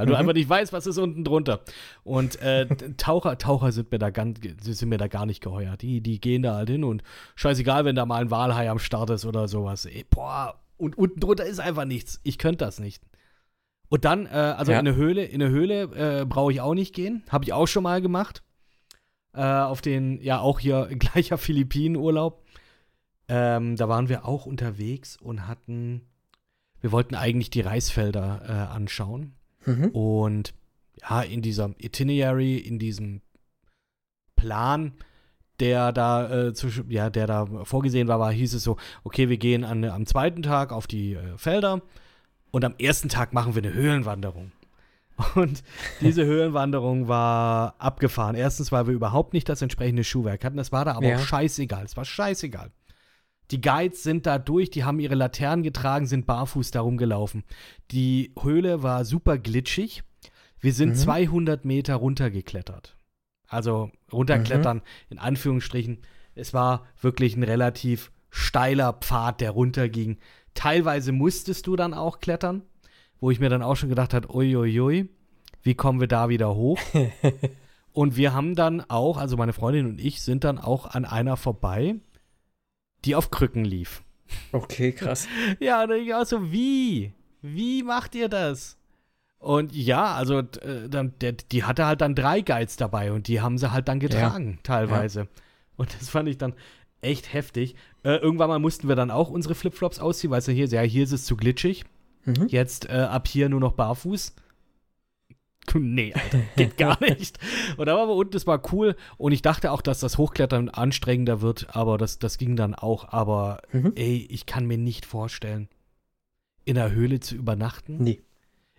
[0.00, 0.18] Weil du Mhm.
[0.18, 1.60] einfach nicht weißt, was ist unten drunter.
[2.02, 5.76] Und äh, Taucher, Taucher sind mir da ganz, sind mir da gar nicht geheuer.
[5.76, 7.02] Die, die gehen da halt hin und
[7.36, 9.84] scheißegal, wenn da mal ein Walhai am Start ist oder sowas.
[9.86, 12.20] Ey, boah, und unten drunter ist einfach nichts.
[12.24, 13.02] Ich könnte das nicht.
[13.88, 14.78] Und dann, äh, also Ja.
[14.80, 15.82] in eine Höhle, in eine Höhle
[16.22, 17.22] äh, brauche ich auch nicht gehen.
[17.28, 18.42] Habe ich auch schon mal gemacht.
[19.32, 22.44] Äh, auf den, ja, auch hier gleicher Philippinen-Urlaub.
[23.28, 26.02] Ähm, da waren wir auch unterwegs und hatten,
[26.80, 29.34] wir wollten eigentlich die Reisfelder äh, anschauen.
[29.66, 29.88] Mhm.
[29.88, 30.54] Und
[31.02, 33.20] ja, in diesem Itinerary, in diesem
[34.36, 34.92] Plan,
[35.60, 39.36] der da, äh, zu, ja, der da vorgesehen war, war, hieß es so, okay, wir
[39.36, 41.82] gehen an, am zweiten Tag auf die äh, Felder
[42.50, 44.52] und am ersten Tag machen wir eine Höhlenwanderung.
[45.34, 45.62] Und
[46.00, 48.34] diese Höhlenwanderung war abgefahren.
[48.34, 50.56] Erstens, weil wir überhaupt nicht das entsprechende Schuhwerk hatten.
[50.56, 51.16] Das war da aber Ja.
[51.16, 51.84] auch scheißegal.
[51.84, 52.70] Es war scheißegal.
[53.50, 57.44] Die Guides sind da durch, die haben ihre Laternen getragen, sind barfuß da rumgelaufen.
[57.90, 60.02] Die Höhle war super glitschig.
[60.60, 60.94] Wir sind Mhm.
[60.96, 62.96] 200 Meter runtergeklettert.
[63.48, 65.98] Also runterklettern, in Anführungsstrichen.
[66.34, 70.18] Es war wirklich ein relativ steiler Pfad, der runterging.
[70.54, 72.62] Teilweise musstest du dann auch klettern,
[73.18, 75.08] wo ich mir dann auch schon gedacht habe, uiuiui,
[75.62, 76.78] wie kommen wir da wieder hoch?
[77.92, 81.36] und wir haben dann auch, also meine Freundin und ich sind dann auch an einer
[81.36, 81.96] vorbei,
[83.04, 84.02] die auf Krücken lief.
[84.52, 85.26] Okay, krass.
[85.60, 87.12] Ja, und ich auch so, wie?
[87.42, 88.76] Wie macht ihr das?
[89.38, 93.40] Und ja, also äh, dann, der, die hatte halt dann drei Guides dabei und die
[93.40, 95.28] haben sie halt dann getragen, teilweise.
[95.76, 96.52] Und das fand ich dann
[97.00, 97.74] echt heftig.
[98.02, 100.82] Äh, irgendwann mal mussten wir dann auch unsere Flipflops ausziehen, weil es ja hier, ja,
[100.82, 101.84] hier ist es zu glitschig.
[102.26, 102.48] Mhm.
[102.48, 104.34] Jetzt äh, ab hier nur noch barfuß.
[105.74, 107.38] Nee, Alter, geht gar nicht.
[107.76, 108.96] Und da war aber unten, das war cool.
[109.18, 113.12] Und ich dachte auch, dass das Hochklettern anstrengender wird, aber das, das ging dann auch.
[113.12, 113.92] Aber Mhm.
[113.94, 115.68] ey, ich kann mir nicht vorstellen,
[116.64, 117.98] in einer Höhle zu übernachten.
[118.02, 118.20] Nee.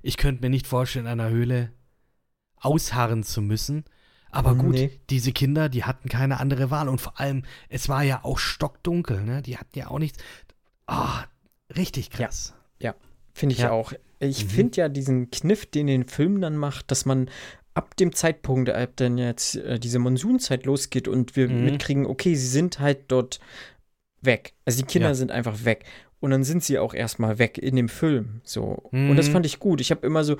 [0.01, 1.71] Ich könnte mir nicht vorstellen, in einer Höhle
[2.57, 3.85] ausharren zu müssen.
[4.31, 4.99] Aber gut, Nee.
[5.09, 6.87] diese Kinder, die hatten keine andere Wahl.
[6.89, 9.41] Und vor allem, es war ja auch stockdunkel, ne?
[9.41, 10.19] Die hatten ja auch nichts.
[10.87, 11.23] Ah,
[11.75, 12.53] richtig krass.
[13.33, 13.71] Finde ich Ja.
[13.71, 13.93] auch.
[14.21, 14.49] Ich Mhm.
[14.49, 17.29] finde ja diesen Kniff, den den Film dann macht, dass man
[17.73, 21.65] ab dem Zeitpunkt, ab dann jetzt äh, diese Monsunzeit losgeht und wir Mhm.
[21.65, 23.39] mitkriegen, okay, sie sind halt dort
[24.21, 24.53] weg.
[24.65, 25.15] Also die Kinder Ja.
[25.15, 25.85] sind einfach weg.
[26.19, 28.41] Und dann sind sie auch erstmal weg in dem Film.
[28.43, 28.83] So.
[28.91, 29.09] Mhm.
[29.09, 29.81] Und das fand ich gut.
[29.81, 30.37] Ich habe immer so,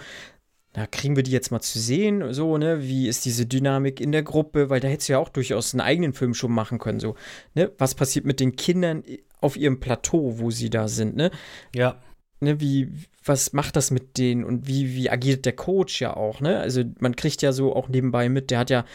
[0.76, 2.34] na, kriegen wir die jetzt mal zu sehen?
[2.34, 2.84] So, ne?
[2.84, 4.70] Wie ist diese Dynamik in der Gruppe?
[4.70, 7.00] Weil da hättest du ja auch durchaus einen eigenen Film schon machen können.
[7.00, 7.16] So,
[7.56, 7.72] ne?
[7.80, 9.04] Was passiert mit den Kindern
[9.42, 11.32] auf ihrem Plateau, wo sie da sind, ne?
[11.76, 12.00] Ja.
[12.42, 12.92] Ne, wie,
[13.24, 16.60] was macht das mit denen und wie, wie agiert der Coach ja auch, ne?
[16.60, 18.86] Also man kriegt ja so auch nebenbei mit, der hat ja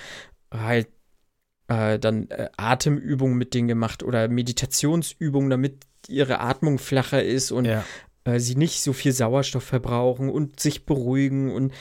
[0.52, 0.88] halt
[1.68, 5.78] äh, dann äh, Atemübungen mit denen gemacht oder Meditationsübungen, damit
[6.08, 7.84] ihre Atmung flacher ist und Ja.
[8.24, 11.72] äh, sie nicht so viel Sauerstoff verbrauchen und sich beruhigen und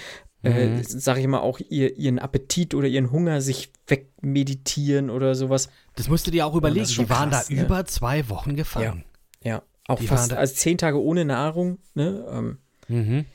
[0.44, 0.84] äh, Mhm.
[0.84, 5.70] sag ich mal auch ihr, ihren Appetit oder ihren Hunger sich wegmeditieren oder sowas.
[5.96, 6.86] Das musst du dir auch überlegen.
[6.88, 7.62] schon die waren krass, da ne?
[7.64, 9.06] über zwei Wochen gefangen.
[9.44, 12.26] Ja, auch Die fast also zehn Tage ohne Nahrung, ne?
[12.32, 13.26] Ähm, Mhm.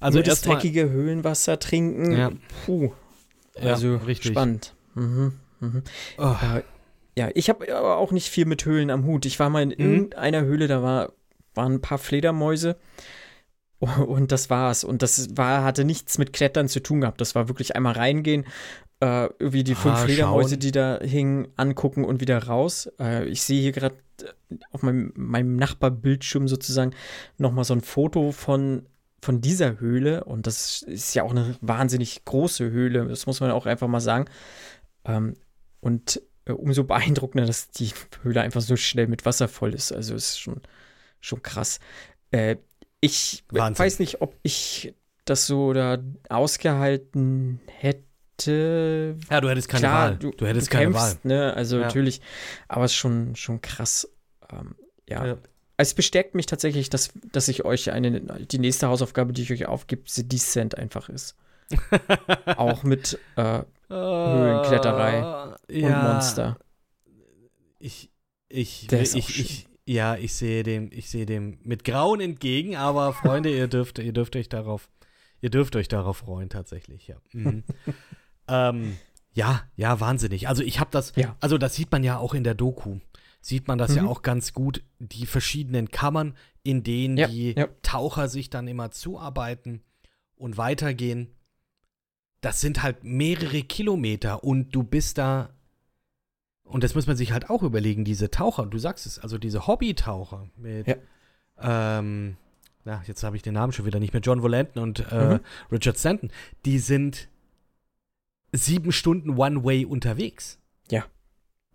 [0.00, 2.16] Also das dreckige Höhlenwasser trinken.
[2.16, 2.30] Ja.
[2.64, 2.92] Puh.
[3.60, 4.30] Ja, Also richtig.
[4.32, 4.74] spannend.
[4.94, 5.32] Mhm.
[5.60, 5.82] Mhm.
[6.16, 6.62] Oh, Äh,
[7.18, 9.26] ja, ich habe aber auch nicht viel mit Höhlen am Hut.
[9.26, 9.92] Ich war mal in Mhm.
[9.94, 11.12] irgendeiner Höhle, da war,
[11.54, 12.76] waren ein paar Fledermäuse.
[13.80, 14.84] Und das war's.
[14.84, 17.20] Und das war, hatte nichts mit Klettern zu tun gehabt.
[17.20, 18.46] Das war wirklich einmal reingehen,
[19.00, 20.60] äh, irgendwie die fünf Ah, Fledermäuse, schauen.
[20.60, 22.90] die da hingen, angucken und wieder raus.
[22.98, 23.96] Äh, ich sehe hier gerade
[24.72, 26.92] auf meinem, meinem Nachbarbildschirm sozusagen
[27.36, 28.86] nochmal so ein Foto von,
[29.22, 30.24] von dieser Höhle.
[30.24, 33.06] Und das ist ja auch eine wahnsinnig große Höhle.
[33.06, 34.24] Das muss man auch einfach mal sagen.
[35.04, 35.36] Ähm,
[35.80, 37.90] und äh, umso beeindruckender, dass die
[38.22, 39.92] Höhle einfach so schnell mit Wasser voll ist.
[39.92, 40.60] Also ist schon,
[41.20, 41.78] schon krass.
[42.32, 42.56] Äh,
[43.00, 43.84] ich Wahnsinn.
[43.84, 44.92] weiß nicht, ob ich
[45.24, 48.07] das so da ausgehalten hätte.
[48.46, 50.16] Ja, du hättest keine Klar, Wahl.
[50.18, 51.32] Du, Du, hättest du keine kämpfst, Wahl.
[51.32, 51.54] Ne?
[51.54, 51.82] Also Ja.
[51.86, 52.20] natürlich,
[52.68, 54.08] aber es ist schon, schon krass.
[54.52, 54.74] Ähm,
[55.08, 55.26] ja.
[55.26, 55.36] Ja.
[55.76, 59.66] Es bestärkt mich tatsächlich, dass, dass ich euch eine, die nächste Hausaufgabe, die ich euch
[59.66, 61.36] aufgebe, The Descent einfach ist.
[62.56, 66.58] Auch mit äh, Höhlenkletterei Äh, und Monster.
[67.78, 68.10] Ich,
[68.48, 69.20] ich, Der ich, schön.
[69.20, 73.98] ich, ja, ich sehe dem, ich sehe dem mit Grauen entgegen, aber Freunde, ihr dürft,
[73.98, 74.88] ihr dürft euch darauf,
[75.40, 77.16] ihr dürft euch darauf freuen, tatsächlich, ja.
[77.32, 77.62] Mhm.
[78.48, 78.96] ähm,
[79.32, 80.48] ja, ja, wahnsinnig.
[80.48, 81.36] Also ich habe das, Ja.
[81.40, 82.98] also das sieht man ja auch in der Doku.
[83.40, 84.08] Sieht man das ja Mhm.
[84.08, 86.34] auch ganz gut, die verschiedenen Kammern,
[86.64, 87.68] in denen Ja, die ja.
[87.82, 89.82] Taucher sich dann immer zuarbeiten
[90.36, 91.28] und weitergehen.
[92.40, 95.50] Das sind halt mehrere Kilometer und du bist da.
[96.64, 99.66] Und das muss man sich halt auch überlegen, diese Taucher, du sagst es, also diese
[99.66, 100.96] Hobbytaucher mit, Ja.
[101.60, 102.36] ähm,
[102.84, 105.40] na, jetzt habe ich den Namen schon wieder nicht mehr, John Volanton und äh, Mhm.
[105.72, 106.30] Richard Stanton,
[106.64, 107.28] die sind
[108.52, 110.58] sieben Stunden One-Way unterwegs.
[110.90, 111.04] Ja.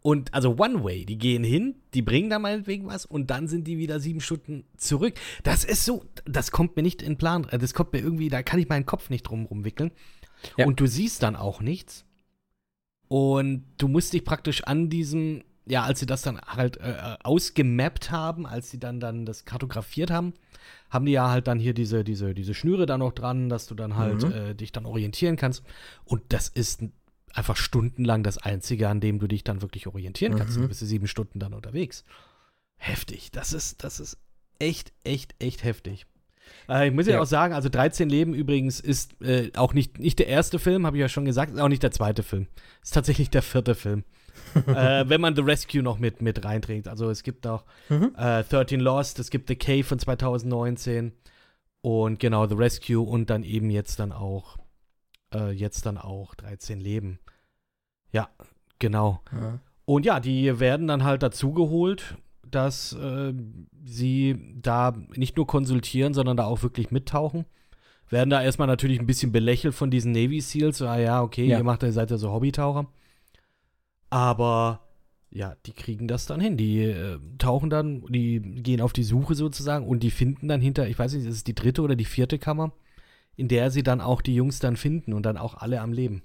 [0.01, 3.77] Und also One-Way, die gehen hin, die bringen da meinetwegen was und dann sind die
[3.77, 5.15] wieder sieben Stunden zurück.
[5.43, 8.43] Das ist so, das kommt mir nicht in Plan, äh, das kommt mir irgendwie, da
[8.43, 9.91] kann ich meinen Kopf nicht drum rumwickeln.
[10.57, 10.65] Ja.
[10.65, 12.05] Und du siehst dann auch nichts.
[13.07, 18.11] Und du musst dich praktisch an diesem, ja, als sie das dann halt äh, ausgemappt
[18.11, 20.33] haben, als sie dann, dann das kartografiert haben,
[20.89, 23.75] haben die ja halt dann hier diese, diese, diese Schnüre da noch dran, dass du
[23.75, 24.31] dann halt Mhm.
[24.31, 25.63] äh, dich dann orientieren kannst.
[26.05, 26.81] Und das ist
[27.33, 30.57] einfach stundenlang das Einzige, an dem du dich dann wirklich orientieren kannst.
[30.57, 30.63] Mhm.
[30.63, 32.03] Du bist sieben Stunden dann unterwegs.
[32.77, 33.31] Heftig.
[33.31, 34.17] Das ist, das ist
[34.59, 36.05] echt, echt, echt heftig.
[36.69, 37.21] Äh, ich muss ja Ja.
[37.21, 40.97] auch sagen, also 13 Leben übrigens ist äh, auch nicht, nicht der erste Film, habe
[40.97, 42.47] ich ja schon gesagt, ist auch nicht der zweite Film.
[42.83, 44.03] Ist tatsächlich der vierte Film.
[44.67, 46.87] äh, wenn man The Rescue noch mit, mit reinträgt.
[46.87, 48.13] Also es gibt auch Mhm.
[48.17, 51.13] äh, 13 Lost, es gibt The Cave von 2019
[51.81, 54.57] und genau The Rescue und dann eben jetzt dann auch
[55.33, 57.19] äh, jetzt dann auch 13 Leben.
[58.11, 58.29] Ja,
[58.79, 59.21] genau.
[59.31, 59.59] Ja.
[59.85, 62.15] Und ja, die werden dann halt dazugeholt,
[62.49, 63.33] dass äh,
[63.83, 67.45] sie da nicht nur konsultieren, sondern da auch wirklich mittauchen.
[68.09, 70.77] Werden da erstmal natürlich ein bisschen belächelt von diesen Navy Seals.
[70.77, 71.57] So, ah ja, okay, Ja.
[71.57, 72.85] ihr macht, ihr seid ja so Hobbytaucher.
[74.13, 74.81] Aber
[75.31, 76.55] ja, die kriegen das dann hin.
[76.55, 80.87] Die äh, tauchen dann, die gehen auf die Suche sozusagen und die finden dann hinter,
[80.87, 82.73] ich weiß nicht, ist es die dritte oder die vierte Kammer,
[83.35, 86.21] in der sie dann auch die Jungs dann finden und dann auch alle am Leben.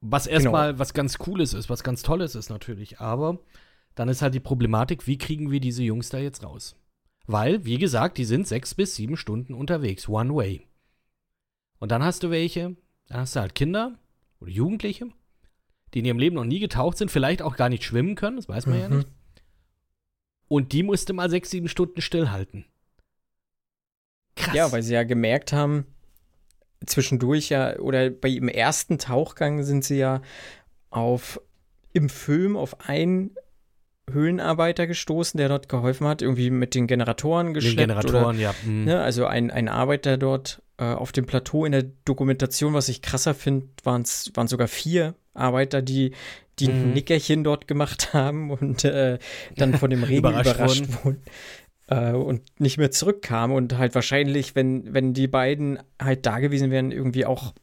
[0.00, 0.34] Was Genau.
[0.34, 3.40] erstmal was ganz Cooles ist, was ganz Tolles ist natürlich, aber
[3.96, 6.76] dann ist halt die Problematik, wie kriegen wir diese Jungs da jetzt raus?
[7.26, 10.68] Weil, wie gesagt, die sind sechs bis sieben Stunden unterwegs, one way.
[11.80, 12.76] Und dann hast du welche,
[13.08, 13.98] dann hast du halt Kinder
[14.40, 15.08] oder Jugendliche,
[15.94, 18.48] die in ihrem Leben noch nie getaucht sind, vielleicht auch gar nicht schwimmen können, das
[18.48, 18.96] weiß man ja Mhm.
[18.98, 19.08] nicht.
[20.48, 22.64] Und die musste mal sechs, sieben Stunden stillhalten.
[24.36, 24.54] Krass.
[24.54, 25.86] Ja, weil sie ja gemerkt haben,
[26.86, 30.22] zwischendurch ja, oder bei ihrem ersten Tauchgang sind sie ja
[30.90, 31.40] auf
[31.92, 33.34] im Film auf einen
[34.10, 37.78] Höhlenarbeiter gestoßen, der dort geholfen hat, irgendwie mit den Generatoren geschleppt.
[37.78, 38.54] Den Generatoren, oder, ja.
[38.64, 38.84] Mhm.
[38.84, 43.02] Ne, also ein, ein Arbeiter dort äh, auf dem Plateau in der Dokumentation, was ich
[43.02, 46.12] krasser finde, waren sogar vier Arbeiter, die
[46.58, 46.74] die mhm.
[46.74, 49.18] ein Nickerchen dort gemacht haben und äh,
[49.56, 51.22] dann von dem Regen überrascht, überrascht wurden.
[51.86, 56.70] Äh, und nicht mehr zurückkamen und halt wahrscheinlich, wenn, wenn die beiden halt da gewesen
[56.70, 57.54] wären, irgendwie auch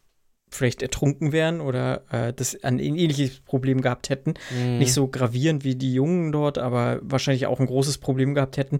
[0.49, 4.35] vielleicht ertrunken wären oder äh, das ein ähnliches Problem gehabt hätten.
[4.51, 4.77] Mhm.
[4.79, 8.79] Nicht so gravierend wie die Jungen dort, aber wahrscheinlich auch ein großes Problem gehabt hätten.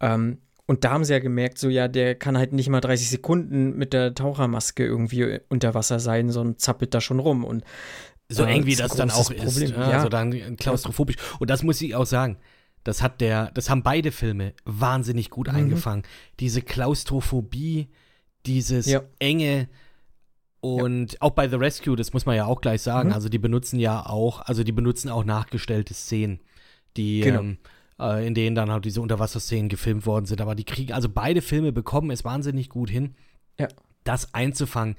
[0.00, 3.10] Ähm, und da haben sie ja gemerkt, so ja, der kann halt nicht mal 30
[3.10, 7.42] Sekunden mit der Tauchermaske irgendwie unter Wasser sein, sondern zappelt da schon rum.
[7.42, 7.64] Und
[8.30, 9.60] so äh, eng wie das, das dann auch ist.
[9.60, 9.90] Ja, ja.
[9.98, 11.16] Also dann klaustrophobisch.
[11.38, 12.38] Und das muss ich auch sagen.
[12.82, 15.56] Das hat der, das haben beide Filme wahnsinnig gut mhm.
[15.56, 16.04] eingefangen.
[16.40, 17.90] Diese Klaustrophobie,
[18.46, 19.02] dieses ja.
[19.18, 19.68] enge,
[20.60, 21.18] und ja.
[21.20, 23.14] auch bei The Rescue, das muss man ja auch gleich sagen, mhm.
[23.14, 26.40] also die benutzen ja auch, also die benutzen auch nachgestellte Szenen,
[26.96, 27.40] die genau.
[27.40, 27.58] ähm,
[27.98, 30.40] äh, in denen dann halt diese Unterwasserszenen gefilmt worden sind.
[30.40, 33.14] Aber die kriegen, also beide Filme bekommen es wahnsinnig gut hin,
[34.04, 34.96] das einzufangen.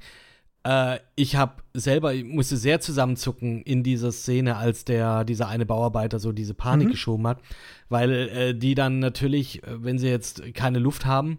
[0.64, 5.66] Äh, ich habe selber, ich musste sehr zusammenzucken in dieser Szene, als der, dieser eine
[5.66, 6.92] Bauarbeiter so diese Panik mhm.
[6.92, 7.40] geschoben hat,
[7.88, 11.38] weil äh, die dann natürlich, äh, wenn sie jetzt keine Luft haben,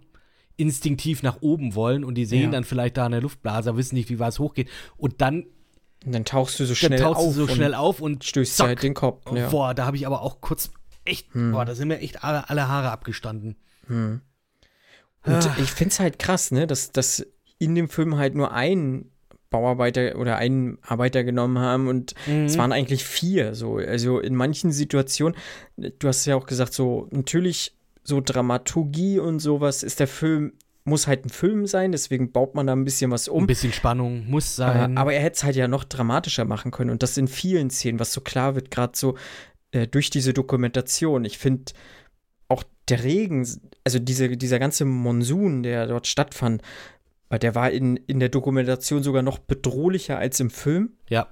[0.56, 2.50] instinktiv nach oben wollen und die sehen ja.
[2.52, 4.70] dann vielleicht da eine Luftblase, wissen nicht, wie weit es hochgeht.
[4.98, 5.46] Und dann
[6.06, 7.34] und dann tauchst du so schnell dann tauchst auf.
[7.34, 9.24] Du so schnell auf und stößt zack, halt den Kopf.
[9.34, 9.48] Ja.
[9.50, 10.72] Boah, da habe ich aber auch kurz
[11.06, 11.54] echt, hm.
[11.54, 13.56] boah, da sind mir echt alle, alle Haare abgestanden.
[13.88, 14.20] Hm.
[15.26, 15.56] Und ah.
[15.60, 17.26] ich finde es halt krass, ne, dass, dass
[17.58, 19.13] in dem Film halt nur ein
[19.54, 22.46] Bauarbeiter oder einen Arbeiter genommen haben und mhm.
[22.46, 23.54] es waren eigentlich vier.
[23.54, 25.38] So, also in manchen Situationen,
[25.78, 30.54] du hast ja auch gesagt, so natürlich so Dramaturgie und sowas ist der Film
[30.86, 33.46] muss halt ein Film sein, deswegen baut man da ein bisschen was um.
[33.46, 34.98] Ein bisschen Spannung muss sein.
[34.98, 37.70] Äh, aber er hätte es halt ja noch dramatischer machen können und das in vielen
[37.70, 39.16] Szenen, was so klar wird, gerade so
[39.72, 41.24] äh, durch diese Dokumentation.
[41.24, 41.72] Ich finde
[42.50, 43.48] auch der Regen,
[43.86, 46.62] also diese, dieser ganze Monsun, der dort stattfand,
[47.34, 50.98] äh, der war in, in der Dokumentation sogar noch bedrohlicher als im Film.
[51.10, 51.28] Ja.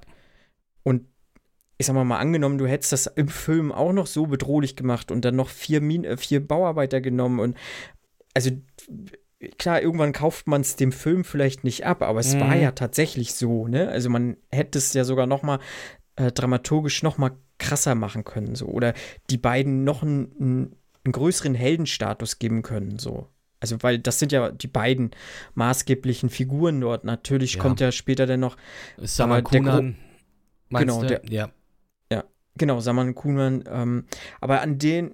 [0.84, 1.06] Und
[1.78, 5.12] ich sag mal, mal angenommen, du hättest das im Film auch noch so bedrohlich gemacht
[5.12, 7.58] und dann noch vier, Min äh, vier Bauarbeiter genommen und
[8.34, 8.50] also
[9.58, 12.40] klar, irgendwann kauft man es dem Film vielleicht nicht ab, aber es mhm.
[12.42, 13.90] war ja tatsächlich so, ne?
[13.90, 15.60] Also man hätte es ja sogar noch mal
[16.16, 18.94] äh, dramaturgisch noch mal krasser machen können, so oder
[19.30, 23.28] die beiden noch einen, einen größeren Heldenstatus geben können, so.
[23.62, 25.12] Also, weil das sind ja die beiden
[25.54, 27.06] maßgeblichen Figuren dort.
[27.06, 27.62] Natürlich ja.
[27.62, 28.58] kommt ja später dann noch
[28.98, 29.96] Saman Kunan.
[30.70, 31.52] Genau, der, ja.
[32.58, 33.64] Genau, Saman Kunan.
[33.68, 34.06] Ähm,
[34.40, 35.14] aber an den,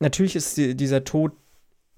[0.00, 1.32] natürlich ist die, dieser Tod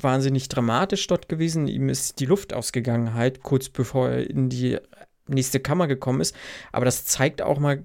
[0.01, 1.69] wahnsinnig dramatisch dort gewesen.
[1.69, 4.79] Ihm ist die Luft ausgegangen, halt, kurz bevor er in die
[5.27, 6.35] nächste Kammer gekommen ist.
[6.73, 7.85] Aber das zeigt auch mal,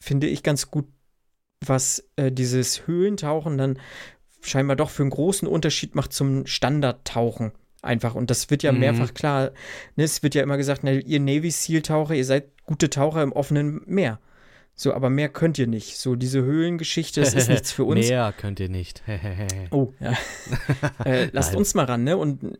[0.00, 0.86] finde ich, ganz gut,
[1.66, 3.78] was äh, dieses Höhlentauchen dann
[4.48, 7.52] scheinbar doch für einen großen Unterschied macht zum Standardtauchen.
[7.80, 8.14] Einfach.
[8.14, 8.80] Und das wird ja mhm.
[8.80, 9.52] mehrfach klar.
[9.96, 13.32] Ne, es wird ja immer gesagt, na, ihr Navy SEAL-Taucher, ihr seid gute Taucher im
[13.32, 14.18] offenen Meer.
[14.74, 15.98] So, aber mehr könnt ihr nicht.
[15.98, 18.08] So, diese Höhlengeschichte, das ist nichts für uns.
[18.08, 19.02] mehr könnt ihr nicht.
[19.70, 20.12] oh, ja.
[21.04, 22.16] äh, lasst uns mal ran, ne?
[22.16, 22.58] Und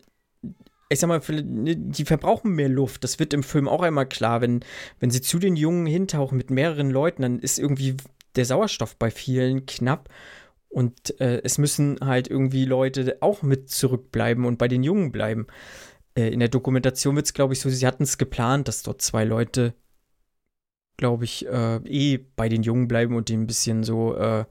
[0.89, 3.05] ich sag mal, ne, die verbrauchen mehr Luft.
[3.05, 4.41] Das wird im Film auch einmal klar.
[4.41, 4.65] Wenn,
[5.01, 7.97] wenn sie zu den Jungen hintauchen mit mehreren Leuten, dann ist irgendwie
[8.37, 10.09] der Sauerstoff bei vielen knapp.
[10.69, 15.47] Und äh, es müssen halt irgendwie Leute auch mit zurückbleiben und bei den Jungen bleiben.
[16.15, 19.01] Äh, in der Dokumentation wird es, glaube ich, so, sie hatten es geplant, dass dort
[19.01, 19.75] zwei Leute
[20.99, 24.45] glaube ich, äh, eh bei den Jungen bleiben und die ein bisschen so äh,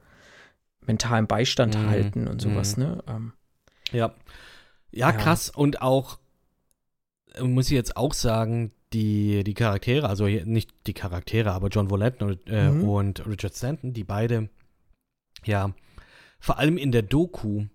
[0.84, 1.88] mentalen Beistand mhm.
[1.88, 2.82] halten und sowas, mhm.
[2.82, 3.04] ne?
[3.06, 3.32] Ähm,
[3.92, 3.98] ja.
[3.98, 4.14] ja.
[4.90, 5.50] Ja, krass.
[5.50, 6.18] Und auch,
[7.34, 11.90] äh, muss ich jetzt auch sagen, die, die Charaktere, also nicht die Charaktere, aber John
[11.90, 12.88] Volette und, äh, mhm.
[12.88, 14.48] und Richard Stanton, die beide,
[15.44, 15.74] ja,
[16.38, 17.66] vor allem in der Doku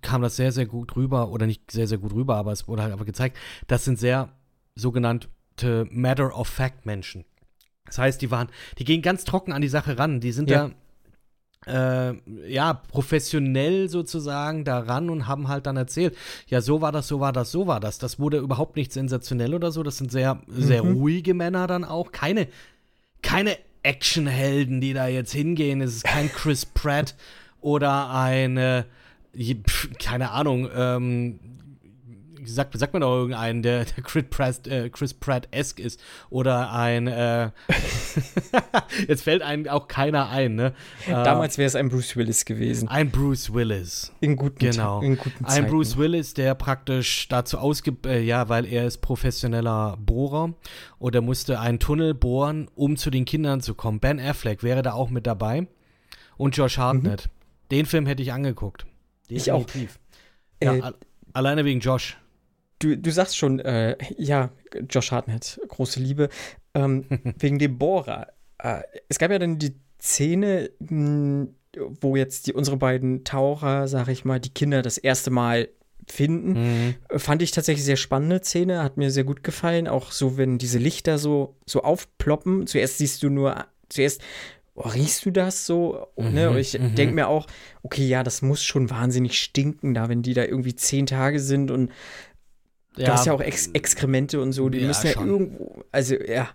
[0.00, 2.82] kam das sehr, sehr gut rüber, oder nicht sehr, sehr gut rüber, aber es wurde
[2.82, 3.36] halt einfach gezeigt,
[3.68, 4.30] das sind sehr
[4.74, 7.24] sogenannte Matter-of-Fact-Menschen.
[7.86, 8.48] Das heißt, die waren,
[8.78, 10.20] die gehen ganz trocken an die Sache ran.
[10.20, 10.68] Die sind ja.
[10.68, 10.74] da
[11.66, 12.14] äh,
[12.48, 16.16] ja, professionell sozusagen daran und haben halt dann erzählt,
[16.48, 17.98] ja, so war das, so war das, so war das.
[17.98, 19.82] Das wurde überhaupt nicht sensationell oder so.
[19.82, 20.96] Das sind sehr, sehr mhm.
[20.96, 22.12] ruhige Männer dann auch.
[22.12, 22.48] Keine,
[23.22, 25.80] keine Actionhelden, die da jetzt hingehen.
[25.80, 27.14] Es ist kein Chris Pratt
[27.62, 28.86] oder eine,
[29.98, 31.40] keine Ahnung, ähm,
[32.44, 36.00] sagt, sagt man doch irgendeinen, der, der Chris Pratt, äh, Chris Pratt-esque ist.
[36.30, 37.50] Oder ein, äh,
[39.08, 40.74] jetzt fällt einem auch keiner ein, ne?
[41.06, 42.88] Äh, Damals wäre es ein Bruce Willis gewesen.
[42.88, 44.12] Ein Bruce Willis.
[44.20, 45.00] In guten, genau.
[45.00, 45.64] in guten Zeiten.
[45.64, 50.54] Ein Bruce Willis, der praktisch dazu ausgibt, äh, ja, weil er ist professioneller Bohrer
[50.98, 54.00] und er musste einen Tunnel bohren, um zu den Kindern zu kommen.
[54.00, 55.66] Ben Affleck wäre da auch mit dabei.
[56.36, 57.26] Und Josh Hartnett.
[57.26, 57.41] Mhm.
[57.72, 58.86] Den Film hätte ich angeguckt.
[59.30, 59.98] Definitiv.
[60.60, 60.74] Ich auch.
[60.80, 60.92] Ja, äh,
[61.32, 62.18] alleine wegen Josh.
[62.78, 64.50] Du, du sagst schon, äh, ja,
[64.90, 66.28] Josh Hartnett, große Liebe.
[66.74, 67.06] Ähm,
[67.38, 68.28] wegen dem Bohrer.
[68.58, 71.46] Äh, es gab ja dann die Szene, mh,
[72.00, 75.68] wo jetzt die, unsere beiden Taucher, sag ich mal, die Kinder das erste Mal
[76.06, 76.52] finden.
[76.52, 76.94] Mhm.
[77.18, 79.88] Fand ich tatsächlich sehr spannende Szene, hat mir sehr gut gefallen.
[79.88, 82.66] Auch so, wenn diese Lichter so, so aufploppen.
[82.66, 84.20] Zuerst siehst du nur, zuerst
[84.74, 86.08] oh, riechst du das so?
[86.16, 86.50] Mhm, ne?
[86.50, 86.94] Und ich mhm.
[86.94, 87.46] denke mir auch,
[87.82, 91.70] okay, ja, das muss schon wahnsinnig stinken da, wenn die da irgendwie zehn Tage sind
[91.70, 91.90] und
[92.96, 93.06] ja.
[93.06, 95.28] du hast ja auch Ex Exkremente und so, die ja, müssen ja schon.
[95.28, 96.48] irgendwo, also ja,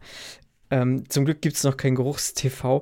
[0.69, 2.81] ähm, zum Glück gibt es noch kein Geruchstv.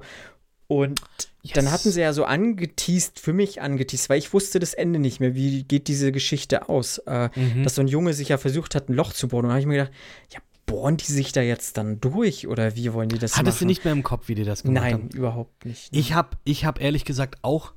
[0.68, 1.00] Und
[1.44, 1.54] yes.
[1.54, 5.20] dann hatten sie ja so angeteased, für mich angeteased, weil ich wusste das Ende nicht
[5.20, 5.36] mehr.
[5.36, 6.98] Wie geht diese Geschichte aus?
[7.00, 7.64] Äh, mhm.
[7.64, 9.46] Dass so ein Junge sich ja versucht hat, ein Loch zu bohren.
[9.46, 9.94] Und da habe ich mir gedacht,
[10.34, 13.66] ja, bohren die sich da jetzt dann durch oder wie wollen die das Hattest machen?
[13.66, 15.08] du nicht mehr im Kopf, wie die das gemacht Nein, haben?
[15.08, 15.96] Nein, überhaupt nicht.
[15.96, 17.74] Ich habe ich hab ehrlich gesagt auch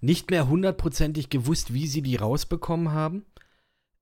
[0.00, 3.24] nicht mehr hundertprozentig gewusst, wie sie die rausbekommen haben.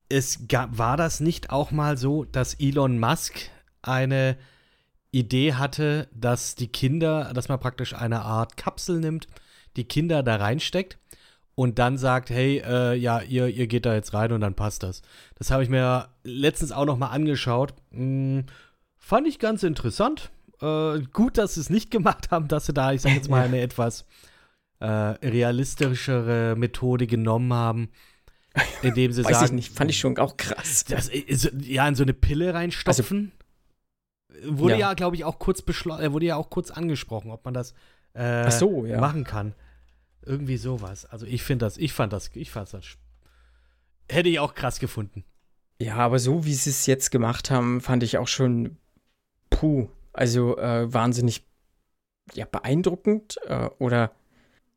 [0.09, 3.35] Es gab, war das nicht auch mal so, dass Elon Musk
[3.83, 4.37] eine
[5.11, 9.27] Idee hatte, dass die Kinder, dass man praktisch eine Art Kapsel nimmt,
[9.77, 10.99] die Kinder da reinsteckt
[11.55, 14.83] und dann sagt, hey, äh, ja, ihr, ihr geht da jetzt rein und dann passt
[14.83, 15.03] das.
[15.37, 17.75] Das habe ich mir letztens auch noch mal angeschaut.
[17.91, 18.47] Hm,
[18.97, 20.31] fand ich ganz interessant.
[20.61, 23.43] Äh, gut, dass sie es nicht gemacht haben, dass sie da, ich sage jetzt mal,
[23.45, 24.07] eine etwas
[24.81, 27.91] äh, realistischere Methode genommen haben.
[28.83, 29.45] Indem sie Weiß sagen.
[29.47, 30.85] Ich nicht, fand ich schon auch krass.
[30.85, 33.33] Das, ist, ja, in so eine Pille reinstopfen.
[34.29, 37.31] Also, wurde ja, ja glaube ich, auch kurz beschlossen, äh, wurde ja auch kurz angesprochen,
[37.31, 37.75] ob man das
[38.15, 39.01] äh, so, ja.
[39.01, 39.55] machen kann.
[40.25, 41.05] Irgendwie sowas.
[41.07, 42.97] Also ich finde das, ich fand das, ich fand das.
[44.11, 45.25] Hätte ich auch krass gefunden.
[45.81, 48.77] Ja, aber so wie sie es jetzt gemacht haben, fand ich auch schon
[49.51, 49.89] puh.
[50.13, 51.45] Also äh, wahnsinnig
[52.35, 53.39] ja, beeindruckend.
[53.47, 54.13] Äh, oder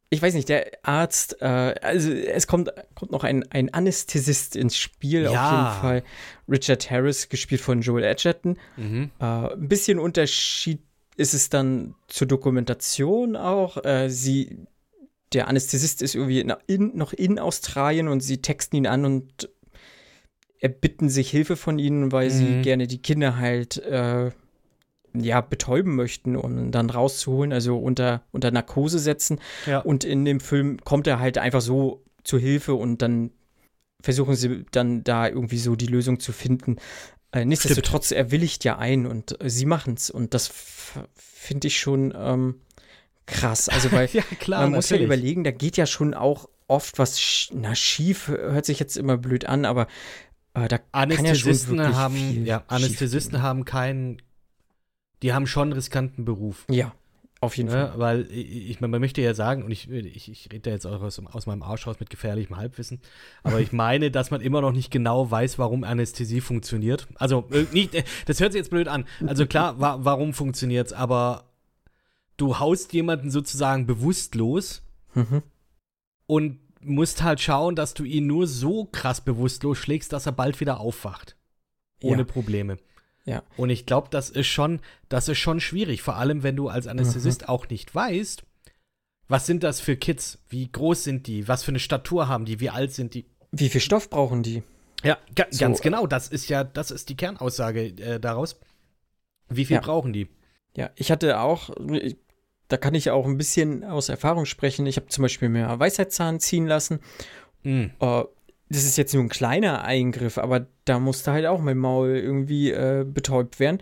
[0.09, 4.77] ich weiß nicht, der Arzt, äh, also es kommt, kommt noch ein, ein Anästhesist ins
[4.77, 5.29] Spiel, ja.
[5.29, 6.03] auf jeden Fall.
[6.49, 8.57] Richard Harris, gespielt von Joel Edgerton.
[8.77, 9.11] Mhm.
[9.19, 10.81] Äh, ein bisschen Unterschied
[11.17, 13.83] ist es dann zur Dokumentation auch.
[13.83, 14.67] Äh, sie
[15.35, 19.49] der Anästhesist ist irgendwie in, noch in Australien und sie texten ihn an und
[20.59, 22.33] erbitten sich Hilfe von ihnen, weil mhm.
[22.33, 24.31] sie gerne die Kinder halt äh,
[25.13, 29.39] ja, betäuben möchten und dann rauszuholen, also unter, unter Narkose setzen.
[29.65, 29.79] Ja.
[29.79, 33.31] Und in dem Film kommt er halt einfach so zu Hilfe und dann
[34.01, 36.77] versuchen sie dann da irgendwie so die Lösung zu finden.
[37.31, 40.09] Äh, nichtsdestotrotz, er willigt ja ein und äh, sie machen es.
[40.09, 40.49] Und das
[41.13, 42.61] finde ich schon ähm,
[43.25, 43.69] krass.
[43.69, 47.49] Also, weil ja, klar, man muss ja überlegen, da geht ja schon auch oft was,
[47.53, 49.87] na, schief hört sich jetzt immer blöd an, aber
[50.53, 54.21] äh, da Anästhesisten kann ja haben, ja, Anästhesisten haben keinen,
[55.21, 56.65] die haben schon einen riskanten Beruf.
[56.69, 56.93] Ja.
[57.41, 57.99] Auf jeden ja, Fall.
[57.99, 61.01] Weil ich, ich, man möchte ja sagen, und ich, ich, ich rede da jetzt auch
[61.01, 63.01] aus, aus meinem Arsch raus mit gefährlichem Halbwissen,
[63.43, 67.07] aber ich meine, dass man immer noch nicht genau weiß, warum Anästhesie funktioniert.
[67.15, 69.05] Also, äh, nicht, äh, das hört sich jetzt blöd an.
[69.27, 71.43] Also klar, wa warum funktioniert es, aber
[72.37, 75.43] du haust jemanden sozusagen bewusstlos mhm.
[76.27, 80.59] und musst halt schauen, dass du ihn nur so krass bewusstlos schlägst, dass er bald
[80.59, 81.35] wieder aufwacht.
[82.01, 82.23] Ohne ja.
[82.25, 82.77] Probleme.
[83.25, 83.41] Ja.
[83.57, 86.85] Und ich glaube, das ist schon, das ist schon schwierig, vor allem wenn du als
[86.85, 87.47] Anästhesist mhm.
[87.47, 88.43] auch nicht weißt,
[89.27, 90.37] was sind das für Kids?
[90.49, 91.47] Wie groß sind die?
[91.47, 92.59] Was für eine Statur haben die?
[92.59, 93.25] Wie alt sind die?
[93.51, 94.61] Wie viel Stoff brauchen die?
[95.03, 95.59] Ja, ga so.
[95.59, 96.05] ganz genau.
[96.05, 98.59] Das ist ja, das ist die Kernaussage äh, daraus.
[99.49, 99.81] Wie viel ja.
[99.81, 100.27] brauchen die?
[100.75, 101.69] Ja, ich hatte auch,
[102.67, 104.85] da kann ich auch ein bisschen aus Erfahrung sprechen.
[104.85, 106.99] Ich habe zum Beispiel mir Weisheitszahn ziehen lassen.
[107.63, 107.85] Mm.
[108.01, 108.23] Uh,
[108.69, 112.71] das ist jetzt nur ein kleiner Eingriff, aber da musste halt auch mein Maul irgendwie
[112.71, 113.81] äh, betäubt werden.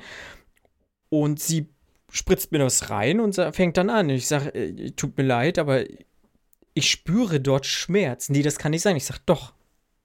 [1.10, 1.68] Und sie
[2.12, 4.10] spritzt mir das rein und fängt dann an.
[4.10, 5.84] Ich sage, äh, tut mir leid, aber
[6.74, 8.30] ich spüre dort Schmerz.
[8.30, 8.96] Nee, das kann nicht sein.
[8.96, 9.54] Ich sage, doch,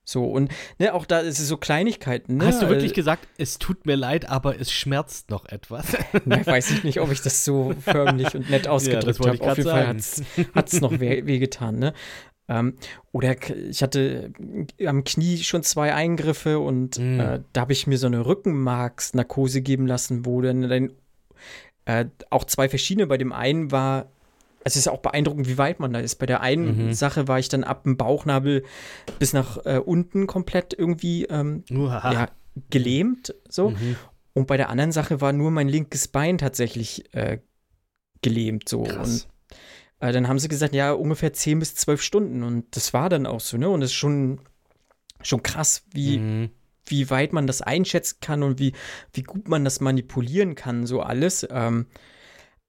[0.08, 2.38] so, und ne, auch da ist es so Kleinigkeiten.
[2.38, 2.46] Ne?
[2.46, 5.98] Hast du wirklich gesagt, es tut mir leid, aber es schmerzt noch etwas?
[6.24, 9.42] Na, weiß ich nicht, ob ich das so förmlich und nett ausgedrückt ja, habe.
[9.42, 10.00] Auf jeden sagen.
[10.00, 11.74] Fall hat es noch wehgetan.
[11.74, 11.92] Weh ne?
[12.48, 12.78] Ähm,
[13.12, 13.36] oder
[13.68, 14.32] ich hatte
[14.82, 17.20] am Knie schon zwei Eingriffe und mm.
[17.20, 20.92] äh, da habe ich mir so eine Rückenmarksnarkose geben lassen, wo dann, dann
[21.84, 23.08] äh, auch zwei verschiedene.
[23.08, 24.06] Bei dem einen war
[24.64, 26.16] es ist auch beeindruckend, wie weit man da ist.
[26.16, 26.92] Bei der einen Mhm.
[26.92, 28.64] Sache war ich dann ab dem Bauchnabel
[29.18, 32.28] bis nach äh, unten komplett irgendwie ähm, ja,
[32.70, 33.34] gelähmt.
[33.48, 33.70] So.
[33.70, 33.96] Mhm.
[34.34, 37.38] Und bei der anderen Sache war nur mein linkes Bein tatsächlich äh,
[38.22, 38.68] gelähmt.
[38.68, 38.82] So.
[38.82, 39.28] Krass.
[40.00, 42.42] Und äh, dann haben sie gesagt, ja, ungefähr 10 bis 12 Stunden.
[42.42, 43.68] Und das war dann auch so, ne?
[43.68, 44.40] Und das ist schon,
[45.22, 46.50] schon krass, wie, Mhm.
[46.86, 48.72] wie weit man das einschätzen kann und wie,
[49.12, 51.46] wie gut man das manipulieren kann, so alles.
[51.50, 51.86] Ähm,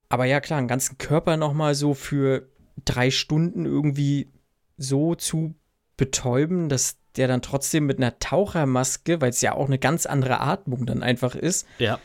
[0.10, 2.49] aber ja, klar, einen ganzen Körper nochmal so für
[2.86, 4.30] drei Stunden irgendwie
[4.78, 5.55] so zu
[5.97, 10.39] betäuben, dass der dann trotzdem mit einer Tauchermaske, weil es ja auch eine ganz andere
[10.39, 11.99] Atmung dann einfach ist, Ja.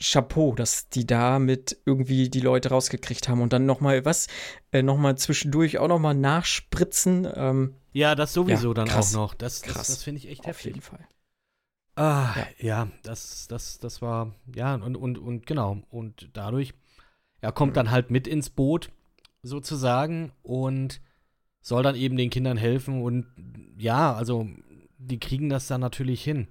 [0.00, 4.28] Chapeau, dass die damit irgendwie die Leute rausgekriegt haben und dann nochmal was,
[4.70, 7.26] äh, nochmal zwischendurch auch nochmal nachspritzen.
[7.34, 9.14] Ähm, Ja, das sowieso Ja, dann krass.
[9.16, 9.34] auch noch.
[9.34, 9.86] Das, das, Krass.
[9.88, 10.66] das finde ich echt auf heftig.
[10.66, 11.00] jeden Fall.
[11.96, 12.46] Ah, Ja.
[12.60, 15.82] ja, das, das, das war, ja, und, und, und genau.
[15.90, 16.74] Und dadurch,
[17.40, 18.90] er kommt dann halt mit ins Boot,
[19.42, 21.00] sozusagen, und
[21.60, 23.02] soll dann eben den Kindern helfen.
[23.02, 23.26] Und
[23.78, 24.48] ja, also,
[24.98, 26.48] die kriegen das dann natürlich hin.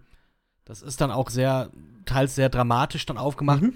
[0.66, 1.72] Das ist dann auch sehr,
[2.06, 3.62] teils sehr dramatisch dann aufgemacht.
[3.62, 3.74] Mhm.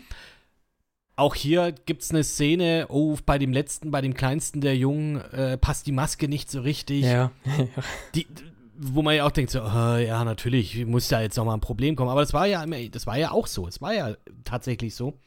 [1.16, 5.22] Auch hier gibt es eine Szene, oh, bei dem letzten, bei dem kleinsten der Jungen
[5.32, 7.04] äh, passt die Maske nicht so richtig.
[7.04, 7.32] Ja.
[8.16, 8.26] Die,
[8.76, 11.96] wo man ja auch denkt, so, äh, ja, natürlich muss da jetzt nochmal ein Problem
[11.96, 12.10] kommen.
[12.10, 13.68] Aber das war ja, das war ja auch so.
[13.68, 15.20] Es war ja tatsächlich so,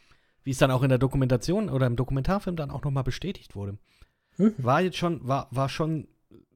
[0.44, 3.76] wie es dann auch in der Dokumentation oder im Dokumentarfilm dann auch nochmal bestätigt wurde.
[4.38, 4.54] Mhm.
[4.58, 6.06] War jetzt schon, war, war schon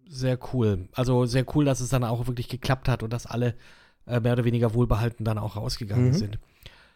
[0.09, 0.89] sehr cool.
[0.93, 3.55] Also sehr cool, dass es dann auch wirklich geklappt hat und dass alle
[4.07, 6.15] äh, mehr oder weniger wohlbehalten dann auch rausgegangen Mhm.
[6.15, 6.39] sind.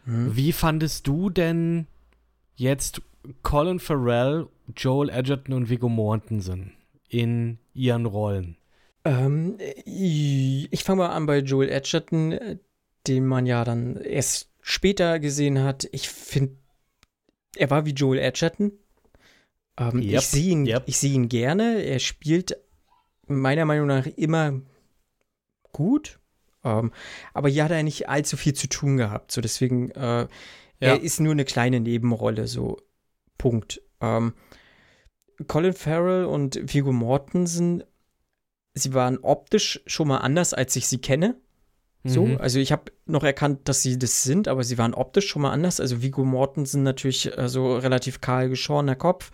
[0.05, 0.35] Mhm.
[0.35, 1.87] Wie fandest du denn
[2.55, 3.01] jetzt
[3.41, 6.73] Colin Farrell, Joel Edgerton und Viggo Mortensen
[7.09, 8.57] in ihren Rollen?
[9.05, 12.57] Ähm, ich fange mal an bei Joel Edgerton, äh,
[13.07, 15.87] den man ja dann erst später gesehen hat.
[15.91, 16.55] Ich finde,
[17.55, 18.71] er war wie Joel Edgerton.
[19.77, 20.83] Ähm, Yep, Ich sehe ihn, yep.
[20.85, 21.83] ich sehe ihn gerne.
[21.83, 22.57] Er spielt
[23.27, 24.61] meiner Meinung nach immer
[25.71, 26.19] gut.
[26.63, 26.91] Ähm,
[27.33, 29.31] aber hier hat er nicht allzu viel zu tun gehabt.
[29.31, 30.27] So deswegen, äh,
[30.79, 32.47] er ist nur eine kleine Nebenrolle.
[32.47, 32.77] So
[33.37, 33.81] Punkt.
[34.01, 34.33] Ähm,
[35.47, 37.83] Colin Farrell und Viggo Mortensen
[38.73, 41.35] sie waren optisch schon mal anders, als ich sie kenne.
[42.05, 42.37] So, Mhm.
[42.37, 45.51] also ich habe noch erkannt, dass sie das sind, aber sie waren optisch schon mal
[45.51, 45.79] anders.
[45.79, 49.31] Also Viggo Mortensen natürlich äh, so relativ kahl geschorener Kopf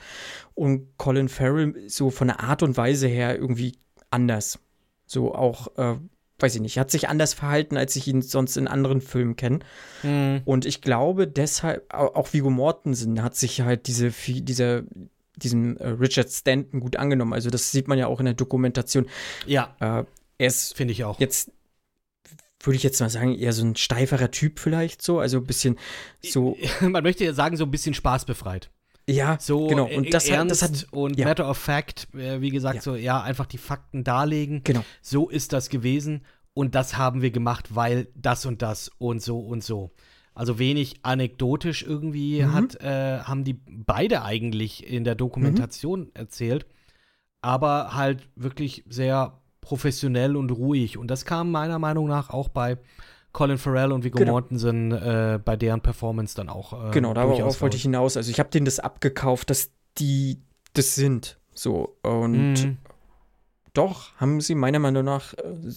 [0.53, 3.77] und Colin Farrell so von der Art und Weise her irgendwie
[4.11, 4.59] anders.
[5.07, 5.95] So auch, äh,
[6.37, 9.59] weiß ich nicht, hat sich anders verhalten, als ich ihn sonst in anderen Filmen kenne.
[10.03, 10.41] Mhm.
[10.45, 14.83] Und ich glaube deshalb, au- auch Viggo Mortensen hat sich halt diese, dieser,
[15.35, 17.33] diesem äh, Richard Stanton gut angenommen.
[17.33, 19.07] Also das sieht man ja auch in der Dokumentation.
[19.47, 20.03] Ja, Äh,
[20.37, 21.19] er ist finde ich auch.
[21.19, 21.51] jetzt,
[22.61, 25.19] würde ich jetzt mal sagen, eher so ein steiferer Typ vielleicht so.
[25.19, 25.77] Also ein bisschen
[26.23, 28.69] so, Man möchte ja sagen, so ein bisschen spaßbefreit.
[29.07, 29.87] ja, So genau.
[29.87, 31.25] äh, Und das hat, ernst das hat, und ja.
[31.27, 32.81] matter of fact, äh, wie gesagt, Ja.
[32.81, 34.61] so ja, einfach die Fakten darlegen.
[34.63, 34.83] genau.
[35.01, 39.39] So ist das gewesen und das haben wir gemacht, weil das und das und so
[39.39, 39.91] und so.
[40.35, 42.53] Also wenig anekdotisch irgendwie Mhm.
[42.53, 46.11] hat, äh, haben die beide eigentlich in der Dokumentation Mhm.
[46.13, 46.65] erzählt,
[47.41, 49.39] aber halt wirklich sehr
[49.69, 50.97] professionell und ruhig.
[50.97, 52.77] Und das kam meiner Meinung nach auch bei
[53.33, 54.31] Colin Farrell und Viggo Genau.
[54.31, 56.87] Mortensen äh, bei deren Performance dann auch.
[56.87, 58.17] Äh, Genau, darauf wollte ich hinaus.
[58.17, 60.39] Also ich habe denen das abgekauft, dass die
[60.73, 61.37] das sind.
[61.53, 61.95] So.
[62.01, 62.77] Und Mhm.
[63.73, 65.69] doch, haben sie meiner Meinung nach äh,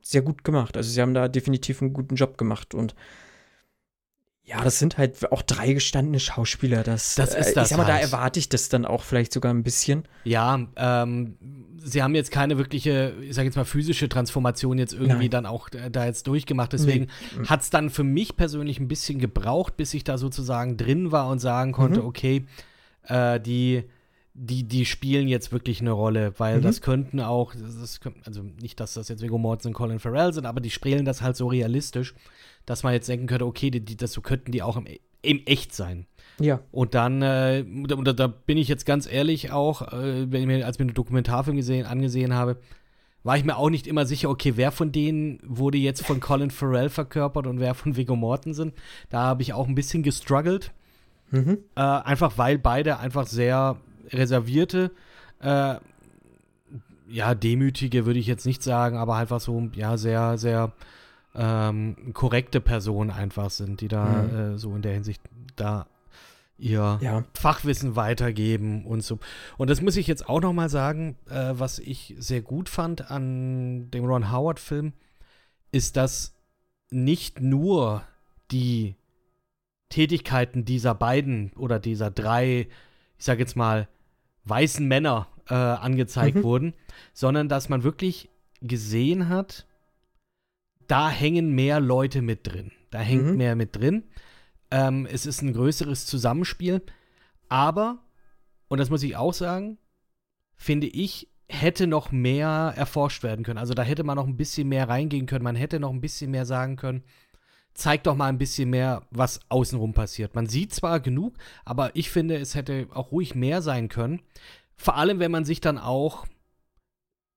[0.00, 0.76] sehr gut gemacht.
[0.76, 2.94] Also sie haben da definitiv einen guten Job gemacht und
[4.46, 6.82] ja, das sind halt auch drei gestandene Schauspieler.
[6.84, 8.02] Das, Das ist äh, das Ich sag mal, da halt.
[8.04, 10.04] erwarte ich das dann auch vielleicht sogar ein bisschen.
[10.24, 11.36] Ja, ähm,
[11.78, 15.30] sie haben jetzt keine wirkliche, ich sage jetzt mal, physische Transformation jetzt irgendwie Nein.
[15.30, 16.72] dann auch äh, da jetzt durchgemacht.
[16.72, 17.46] Deswegen Nee.
[17.46, 21.28] hat es dann für mich persönlich ein bisschen gebraucht, bis ich da sozusagen drin war
[21.28, 22.06] und sagen konnte, Mhm.
[22.06, 22.46] okay,
[23.08, 23.82] äh, die,
[24.38, 26.62] die, die spielen jetzt wirklich eine Rolle, weil Mhm.
[26.62, 30.44] das könnten auch, das also nicht, dass das jetzt Viggo Mortensen und Colin Farrell sind,
[30.46, 32.14] aber die spielen das halt so realistisch,
[32.66, 34.86] dass man jetzt denken könnte, okay, die, die, das so könnten die auch im,
[35.22, 36.06] im Echt sein.
[36.38, 36.60] Ja.
[36.70, 40.66] Und dann, äh, da, da- bin ich jetzt ganz ehrlich auch, äh, wenn ich mir,
[40.66, 42.58] als ich mir den Dokumentarfilm gesehen, angesehen habe,
[43.24, 46.50] war ich mir auch nicht immer sicher, okay, wer von denen wurde jetzt von Colin
[46.50, 48.72] Farrell verkörpert und wer von Viggo Mortensen.
[49.08, 50.72] Da habe ich auch ein bisschen gestruggelt.
[51.32, 51.58] Mhm.
[51.74, 53.78] Äh, einfach weil beide einfach sehr
[54.12, 54.90] reservierte,
[55.40, 55.76] äh,
[57.08, 60.72] ja, demütige würde ich jetzt nicht sagen, aber einfach so, ja, sehr, sehr
[61.34, 64.54] ähm, korrekte Personen einfach sind, die da Mhm.
[64.54, 65.22] äh, so in der Hinsicht
[65.54, 65.86] da
[66.58, 67.24] ihr Ja.
[67.34, 69.18] Fachwissen weitergeben und so.
[69.58, 73.10] Und das muss ich jetzt auch noch mal sagen, äh, was ich sehr gut fand
[73.10, 74.94] an dem Ron Howard-Film,
[75.72, 76.34] ist, dass
[76.90, 78.02] nicht nur
[78.50, 78.96] die
[79.90, 82.68] Tätigkeiten dieser beiden oder dieser drei,
[83.18, 83.88] ich sage jetzt mal,
[84.46, 86.42] weißen Männer äh, angezeigt Mhm.
[86.42, 86.74] wurden,
[87.12, 88.28] sondern dass man wirklich
[88.62, 89.66] gesehen hat,
[90.88, 92.72] da hängen mehr Leute mit drin.
[92.90, 93.36] Da hängt Mhm.
[93.36, 94.04] mehr mit drin.
[94.70, 96.82] Ähm, es ist ein größeres Zusammenspiel.
[97.48, 97.98] Aber,
[98.68, 99.78] und das muss ich auch sagen,
[100.56, 103.58] finde ich, hätte noch mehr erforscht werden können.
[103.58, 105.44] Also da hätte man noch ein bisschen mehr reingehen können.
[105.44, 107.04] Man hätte noch ein bisschen mehr sagen können.
[107.76, 110.34] Zeig doch mal ein bisschen mehr, was außenrum passiert.
[110.34, 114.22] Man sieht zwar genug, aber ich finde, es hätte auch ruhig mehr sein können.
[114.76, 116.26] Vor allem, wenn man sich dann auch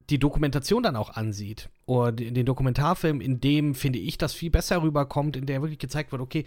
[0.10, 1.70] die Dokumentation dann auch ansieht.
[1.86, 5.80] Oder den den Dokumentarfilm, in dem, finde ich, das viel besser rüberkommt, in der wirklich
[5.80, 6.46] gezeigt wird, okay,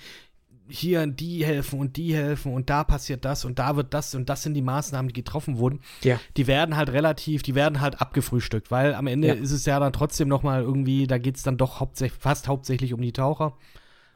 [0.68, 4.28] hier die helfen und die helfen und da passiert das und da wird das und
[4.28, 5.80] das sind die Maßnahmen, die getroffen wurden.
[6.02, 6.18] Ja.
[6.36, 9.34] Die werden halt relativ, die werden halt abgefrühstückt, weil am Ende Ja.
[9.34, 12.48] ist es ja dann trotzdem noch mal irgendwie, da geht es dann doch hauptsächlich, fast
[12.48, 13.56] hauptsächlich um die Taucher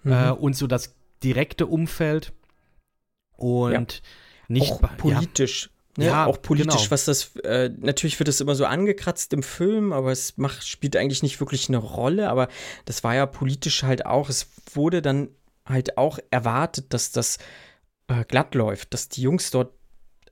[0.06, 0.12] Mhm.
[0.12, 2.32] äh, und so das direkte Umfeld
[3.36, 4.02] und
[4.48, 5.70] nicht auch ja, politisch.
[5.96, 6.06] Ne?
[6.06, 6.90] Ja, auch politisch, genau.
[6.90, 10.94] was das, äh, natürlich wird es immer so angekratzt im Film, aber es macht, spielt
[10.94, 12.48] eigentlich nicht wirklich eine Rolle, aber
[12.84, 15.30] das war ja politisch halt auch, es wurde dann
[15.64, 17.38] halt auch erwartet, dass das
[18.08, 19.72] äh, glatt läuft, dass die Jungs dort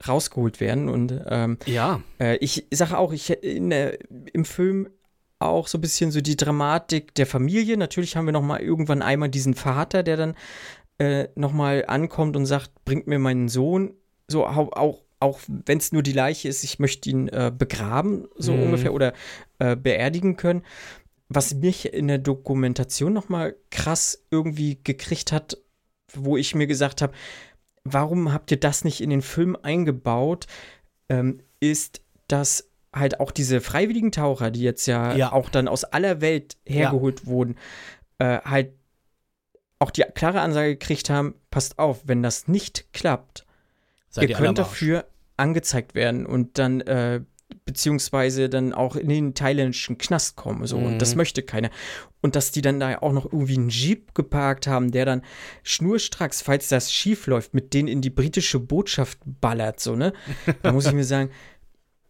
[0.07, 3.99] rausgeholt werden und ähm, ja, äh, ich sage auch, ich in der,
[4.35, 4.91] im Film
[5.45, 7.77] auch so ein bisschen so die Dramatik der Familie.
[7.77, 10.35] Natürlich haben wir noch mal irgendwann einmal diesen Vater, der dann
[10.99, 13.95] äh, noch mal ankommt und sagt, bringt mir meinen Sohn.
[14.29, 18.55] So auch, auch, wenn es nur die Leiche ist, ich möchte ihn äh, begraben, so
[18.55, 18.63] Mhm.
[18.65, 19.13] ungefähr, oder
[19.59, 20.63] äh, beerdigen können.
[21.29, 25.59] Was mich in der Dokumentation noch mal krass irgendwie gekriegt hat,
[26.13, 27.13] wo ich mir gesagt habe,
[27.85, 30.47] warum habt ihr das nicht in den Film eingebaut,
[31.09, 35.33] ähm, ist, dass halt auch diese freiwilligen Taucher, die jetzt ja, Ja.
[35.33, 37.57] auch dann aus aller Welt hergeholt wurden,
[38.19, 38.73] äh, halt
[39.79, 43.45] auch die klare Ansage gekriegt haben, passt auf, wenn das nicht klappt,
[44.09, 45.05] seid ihr könnt dafür
[45.37, 47.21] angezeigt werden und dann äh,
[47.67, 50.67] beziehungsweise dann auch in den thailändischen Knast kommen.
[50.67, 50.79] So.
[50.79, 51.19] Und das Mhm.
[51.19, 51.71] möchte keiner.
[52.21, 55.23] Und dass die dann da auch noch irgendwie einen Jeep geparkt haben, der dann
[55.63, 59.81] schnurstracks, falls das schief läuft, mit denen in die britische Botschaft ballert.
[59.81, 60.13] So, ne?
[60.63, 61.31] Da muss ich mir sagen,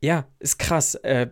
[0.04, 0.94] ja, ist krass.
[0.96, 1.28] Äh,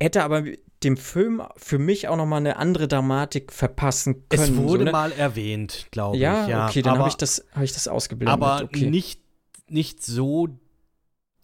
[0.00, 0.44] hätte aber
[0.82, 4.42] dem Film für mich auch noch mal eine andere Dramatik verpassen können.
[4.42, 4.92] Es wurde so, ne?
[4.92, 6.50] mal erwähnt, glaube ja, ich.
[6.50, 8.32] Ja, okay, dann habe ich das, ich das ausgeblendet.
[8.32, 8.90] aber okay.
[8.90, 9.20] nicht,
[9.68, 10.48] nicht so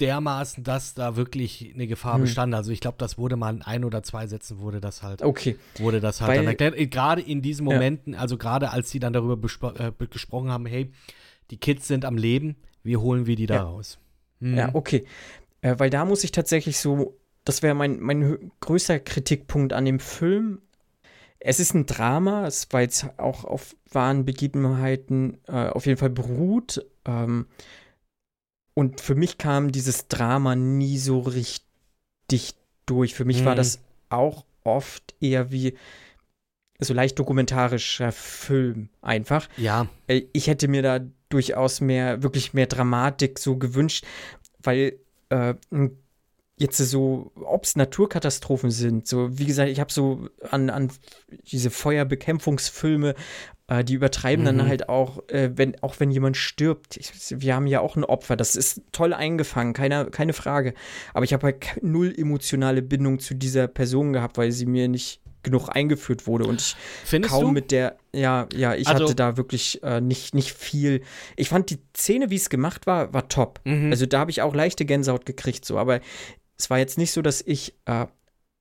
[0.00, 2.22] dermaßen, dass da wirklich eine Gefahr Hm.
[2.22, 2.54] bestand.
[2.54, 5.56] Also ich glaube, das wurde mal in ein oder zwei Sätzen wurde das halt, Okay.
[5.78, 6.76] wurde das halt Weil- dann erklärt.
[6.76, 7.74] Äh, Gerade in diesen Ja.
[7.74, 9.38] Momenten, also gerade als sie dann darüber
[9.78, 10.90] äh, gesprochen haben, hey,
[11.50, 13.62] die Kids sind am Leben, wie holen wir die da Ja.
[13.62, 13.98] raus?
[14.40, 14.56] Mhm.
[14.56, 15.04] Ja, okay.
[15.62, 19.98] Äh, weil da muss ich tatsächlich so, das wäre mein, mein größter Kritikpunkt an dem
[19.98, 20.60] Film.
[21.40, 26.10] Es ist ein Drama, es war jetzt auch auf wahren Begebenheiten äh, auf jeden Fall
[26.10, 26.86] beruht.
[27.04, 27.46] Ähm,
[28.74, 32.54] und für mich kam dieses Drama nie so richtig
[32.86, 33.14] durch.
[33.14, 33.56] Für mich war Mhm.
[33.56, 35.76] das auch oft eher wie
[36.78, 39.48] so leicht dokumentarischer Film einfach.
[39.56, 44.04] Ja, Äh, Ich hätte mir da durchaus mehr, wirklich mehr Dramatik so gewünscht,
[44.60, 44.98] weil
[45.32, 45.54] äh,
[46.58, 50.92] jetzt so, ob es Naturkatastrophen sind, so wie gesagt, ich habe so an, an
[51.50, 53.14] diese Feuerbekämpfungsfilme,
[53.66, 54.58] äh, die übertreiben Mhm.
[54.58, 56.96] dann halt auch, äh, wenn, auch wenn jemand stirbt.
[56.98, 60.74] Ich, wir haben ja auch ein Opfer, das ist toll eingefangen, keine, keine Frage.
[61.14, 65.21] Aber ich habe halt null emotionale Bindung zu dieser Person gehabt, weil sie mir nicht
[65.42, 67.50] genug eingeführt wurde und ich findest kaum du?
[67.52, 71.02] mit der, ja, ja, ich Also- hatte da wirklich äh, nicht, nicht viel.
[71.36, 73.60] Ich fand die Szene, wie es gemacht war, war top.
[73.64, 73.90] Mhm.
[73.90, 76.00] Also da habe ich auch leichte Gänsehaut gekriegt, so, aber
[76.58, 78.06] es war jetzt nicht so, dass ich äh,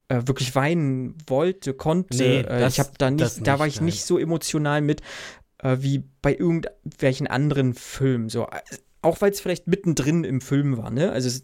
[0.07, 2.17] äh, wirklich weinen wollte, konnte.
[2.17, 4.81] Nee, äh, das- ich habe da das nicht, da war nicht, ich nicht so emotional
[4.81, 5.01] mit
[5.59, 8.27] äh, wie bei irgendwelchen anderen Filmen.
[8.29, 8.47] So,
[9.03, 11.11] auch weil es vielleicht mittendrin im Film war, ne?
[11.11, 11.43] Also es,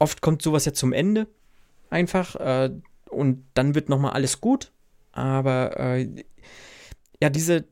[0.00, 1.28] oft kommt sowas ja zum Ende
[1.90, 2.36] einfach
[3.10, 4.72] und dann wird noch mal alles gut.
[5.12, 6.08] Aber äh,
[7.20, 7.64] ja, diese,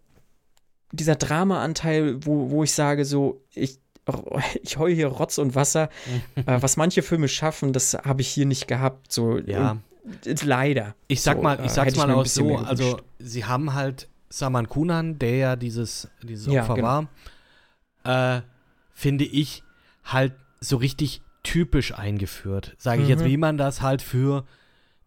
[0.92, 3.78] dieser Drama-Anteil, wo, wo ich sage, so, ich,
[4.62, 5.88] ich heule hier Rotz und Wasser,
[6.34, 9.12] äh, was manche Filme schaffen, das habe ich hier nicht gehabt.
[9.12, 9.78] So, Ja.
[10.26, 10.94] Und, leider.
[11.06, 13.74] Ich sag So, mal, äh, ich sag's hätte ich mal auch so, also sie haben
[13.74, 17.06] halt Saman Kunan, der ja dieses, dieses Ja, Opfer genau.
[18.04, 18.42] war, äh,
[18.92, 19.62] finde ich
[20.04, 22.74] halt so richtig typisch eingeführt.
[22.78, 23.26] Sage ich jetzt, Mhm.
[23.26, 24.44] wie man das halt für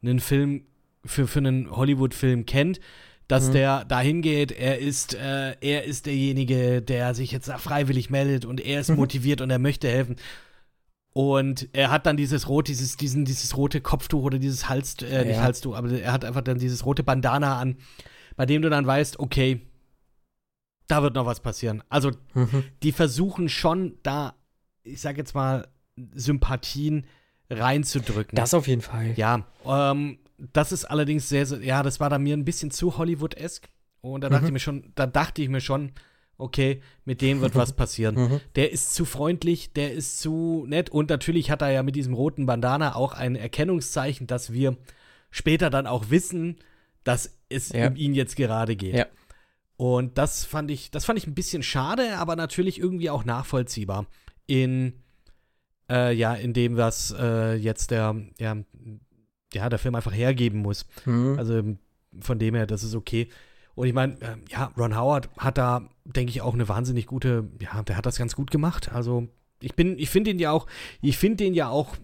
[0.02, 0.66] einen Film,
[1.06, 2.80] für, für einen Hollywood-Film kennt,
[3.28, 3.54] dass Mhm.
[3.54, 8.60] der dahin geht, er ist, äh, er ist derjenige, der sich jetzt freiwillig meldet und
[8.60, 8.98] er ist Mhm.
[8.98, 10.16] motiviert und er möchte helfen.
[11.14, 15.26] Und er hat dann dieses rot, dieses, diesen, dieses rote Kopftuch oder dieses Hals, äh,
[15.26, 15.44] nicht Ja.
[15.44, 17.78] Halstuch, aber er hat einfach dann dieses rote Bandana an,
[18.38, 19.62] bei dem du dann weißt, okay,
[20.88, 21.84] da wird noch was passieren.
[21.90, 22.64] Also Mhm.
[22.84, 24.36] die versuchen schon da,
[24.84, 25.68] ich sag jetzt mal,
[26.14, 27.06] Sympathien
[27.52, 28.36] reinzudrücken.
[28.36, 29.14] Das auf jeden Fall.
[29.18, 32.98] Ja, ähm, das ist allerdings sehr, sehr, ja, das war da mir ein bisschen zu
[32.98, 33.70] Hollywood-esk.
[34.02, 34.48] Und da dachte Mhm.
[34.48, 35.92] ich mir schon, da dachte ich mir schon,
[36.38, 38.16] okay, mit dem wird was passieren.
[38.16, 38.40] Mhm.
[38.56, 42.16] Der ist zu freundlich, der ist zu nett und natürlich hat er ja mit diesem
[42.16, 44.76] roten Bandana auch ein Erkennungszeichen, dass wir
[45.30, 46.58] später dann auch wissen,
[47.04, 47.88] dass es Ja.
[47.90, 48.96] um ihn jetzt gerade geht.
[48.96, 49.06] Ja.
[49.78, 54.08] Und das fand ich, das fand ich ein bisschen schade, aber natürlich irgendwie auch nachvollziehbar.
[54.48, 55.01] In,
[55.92, 58.58] äh, ja, in dem, was äh, jetzt der, ja,
[59.54, 60.86] ja, der Film einfach hergeben muss.
[61.06, 61.36] Mhm.
[61.38, 61.62] Also
[62.20, 63.28] von dem her, das ist okay.
[63.76, 67.50] Und ich meine, äh, ja, Ron Howard hat da, denke ich, auch eine wahnsinnig gute,
[67.60, 68.92] ja, der hat das ganz gut gemacht.
[68.94, 69.28] Also
[69.62, 70.68] ich bin, ich finde ihn ja auch,
[71.02, 71.96] ich finde den ja auch,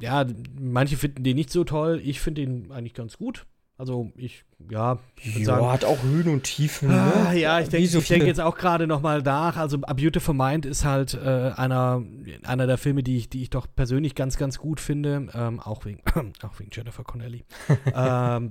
[0.00, 0.24] ja,
[0.60, 3.46] manche finden den nicht so toll, ich finde ihn eigentlich ganz gut.
[3.78, 6.90] Also ich, ja, ich würde sagen, hat auch Höhen und Tiefen.
[6.90, 7.38] Ah, ne?
[7.38, 9.56] ja, ich denke so denk jetzt auch gerade noch mal nach.
[9.56, 12.02] Also A Beautiful Mind ist halt äh, einer,
[12.42, 15.28] einer der Filme, die ich, die ich doch persönlich ganz, ganz gut finde.
[15.32, 16.02] Ähm, auch, wegen,
[16.42, 17.44] auch wegen Jennifer Connelly.
[17.94, 18.50] ähm,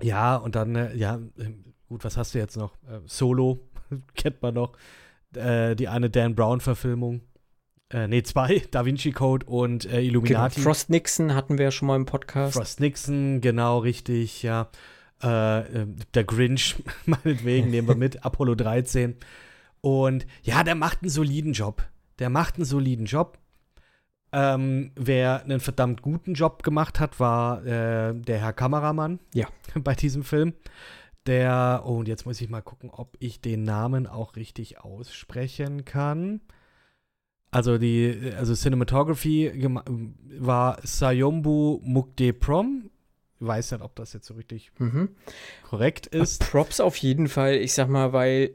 [0.00, 2.74] ja, und dann, äh, ja, ähm, gut, was hast du jetzt noch?
[2.88, 3.58] Äh, Solo
[4.14, 4.74] kennt man noch.
[5.34, 7.20] Äh, die eine Dan Brown-Verfilmung.
[7.90, 10.60] Äh, nee, zwei, Da Vinci Code und äh, Genau, Illuminati.
[10.60, 12.54] Frost Nixon hatten wir ja schon mal im Podcast.
[12.56, 14.68] Frost Nixon, genau richtig, ja.
[15.22, 16.76] Äh, äh, der Grinch,
[17.06, 19.16] meinetwegen, nehmen wir mit, Apollo 13.
[19.80, 21.82] Und ja, der macht einen soliden Job.
[22.18, 23.38] Der macht einen soliden Job.
[24.32, 29.46] Ähm, wer einen verdammt guten Job gemacht hat, war äh, der Herr Kameramann Ja.
[29.76, 30.54] bei diesem Film.
[31.26, 35.84] Der, oh, und jetzt muss ich mal gucken, ob ich den Namen auch richtig aussprechen
[35.84, 36.40] kann.
[37.50, 39.52] Also die, also Cinematography
[40.38, 42.90] war Sayombu Mukdeprom.
[43.40, 45.10] Ich weiß nicht, ob das jetzt so richtig Mhm.
[45.62, 46.40] korrekt ist.
[46.50, 48.50] Props auf jeden Fall, ich sag mal, weil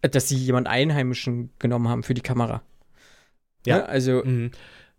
[0.00, 2.62] äh, dass sie jemand Einheimischen genommen haben für die Kamera.
[3.66, 3.76] Ja.
[3.78, 3.88] Ne?
[3.88, 4.50] Also, Mhm.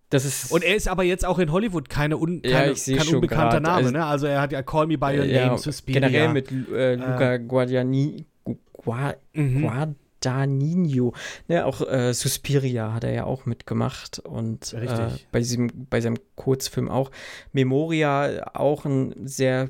[0.09, 0.51] das ist.
[0.51, 3.05] Und er ist aber jetzt auch in Hollywood keine un, Ja, keine, ich seh kein
[3.05, 3.63] schon unbekannter grad.
[3.63, 3.75] Name.
[3.75, 4.05] Also- ne?
[4.05, 5.99] also er hat ja Call Me By Your ja, Name, Suspiria.
[6.07, 9.61] generell mit äh, Luca Guadagnini, Gu- Gua, Mhm.
[10.23, 11.13] Guadagnino,
[11.47, 16.17] ne, auch äh, Suspiria hat er ja auch mitgemacht und äh, bei diesem, bei seinem
[16.35, 17.11] Kurzfilm auch.
[17.51, 19.69] Memoria auch ein sehr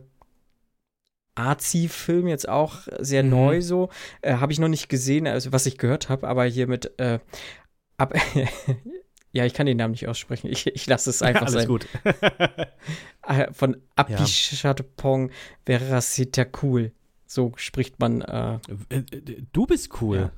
[1.36, 3.30] Arzi-Film, jetzt auch sehr Mhm.
[3.30, 3.90] neu so.
[4.22, 7.20] Äh, habe ich noch nicht gesehen, also was ich gehört habe, aber hier mit äh,
[7.98, 8.14] ab
[9.36, 10.48] Ja, ich kann den Namen nicht aussprechen.
[10.52, 11.68] Ich, ich lasse es einfach Alles sein.
[11.68, 11.88] gut.
[13.28, 15.32] Äh, Von Apichatpong
[15.66, 16.92] Veracita cool.
[17.26, 18.22] So spricht man.
[18.22, 19.02] Äh, äh,
[19.52, 20.18] du bist cool.
[20.18, 20.32] Ja.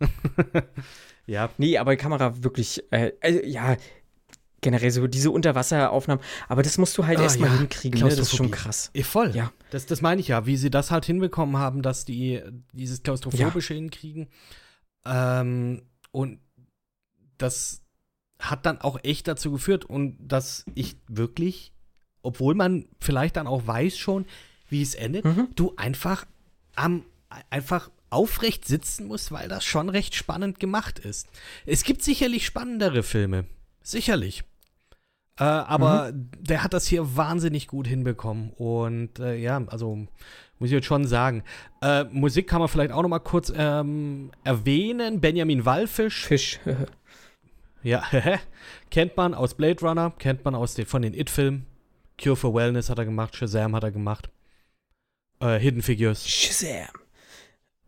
[1.26, 1.50] ja.
[1.58, 3.76] nee, aber die Kamera wirklich, äh, also, ja,
[4.62, 6.22] generell so diese Unterwasseraufnahmen.
[6.48, 7.58] Aber das musst du halt Ah, erstmal ja.
[7.58, 8.00] hinkriegen.
[8.00, 8.08] Ne?
[8.10, 8.90] Das ist schon krass.
[8.92, 9.34] Eh, voll.
[9.34, 9.52] Ja.
[9.70, 12.42] Das, das meine ich ja, wie sie das halt hinbekommen haben, dass die
[12.72, 14.28] dieses Klaustrophobische hinkriegen.
[15.06, 16.40] Ähm, und
[17.38, 17.80] das
[18.38, 21.72] hat dann auch echt dazu geführt und dass ich wirklich,
[22.22, 24.26] obwohl man vielleicht dann auch weiß schon,
[24.68, 25.48] wie es endet, Mhm.
[25.54, 26.26] du einfach
[26.76, 27.04] am
[27.48, 31.28] einfach aufrecht sitzen musst, weil das schon recht spannend gemacht ist.
[31.66, 33.46] Es gibt sicherlich spannendere Filme.
[33.82, 34.44] Sicherlich.
[35.38, 38.50] Äh, aber der hat das hier wahnsinnig gut hinbekommen.
[38.50, 40.06] Und äh, ja, also
[40.58, 41.42] muss ich jetzt schon sagen.
[41.80, 45.20] Äh, Musik kann man vielleicht auch noch mal kurz ähm, erwähnen.
[45.20, 46.26] Benjamin Wallfisch.
[46.26, 46.60] Fisch.
[47.82, 48.04] Ja,
[48.90, 51.66] kennt man aus Blade Runner, kennt man aus den, von den It-Filmen.
[52.22, 54.28] Cure for Wellness hat er gemacht, Shazam hat er gemacht.
[55.40, 56.28] Äh, Hidden Figures.
[56.28, 56.88] Shazam.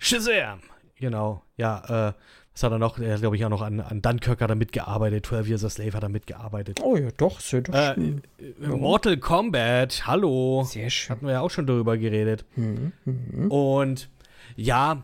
[0.03, 0.61] Shazam!
[0.97, 2.13] Genau, ja, äh,
[2.53, 2.99] was hat er noch?
[2.99, 5.25] Er hat, glaube ich, auch noch an, an Dunkirk hat er mitgearbeitet.
[5.27, 6.81] 12 Years a Slave hat er mitgearbeitet.
[6.83, 8.23] Oh ja, doch, ja doch Äh, schön.
[8.39, 10.65] äh, Mortal Kombat, hallo.
[10.65, 11.15] Sehr schön.
[11.17, 12.45] Hatten wir ja auch schon darüber geredet.
[12.57, 12.93] Mhm.
[13.05, 13.51] Mhm.
[13.51, 14.09] Und
[14.57, 15.03] ja,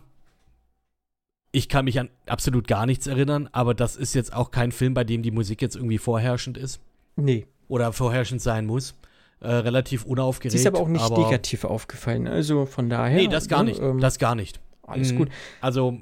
[1.52, 4.94] ich kann mich an absolut gar nichts erinnern, aber das ist jetzt auch kein Film,
[4.94, 6.80] bei dem die Musik jetzt irgendwie vorherrschend ist
[7.16, 8.94] Nee, oder vorherrschend sein muss.
[9.40, 10.52] Äh, relativ unaufgeregt.
[10.52, 12.26] sie ist aber auch nicht negativ aufgefallen.
[12.26, 13.16] Also von daher.
[13.16, 13.80] Nee, das gar ne, nicht.
[13.80, 14.60] ähm, das gar nicht.
[14.88, 15.16] Alles Mhm.
[15.16, 15.28] gut.
[15.60, 15.98] Also,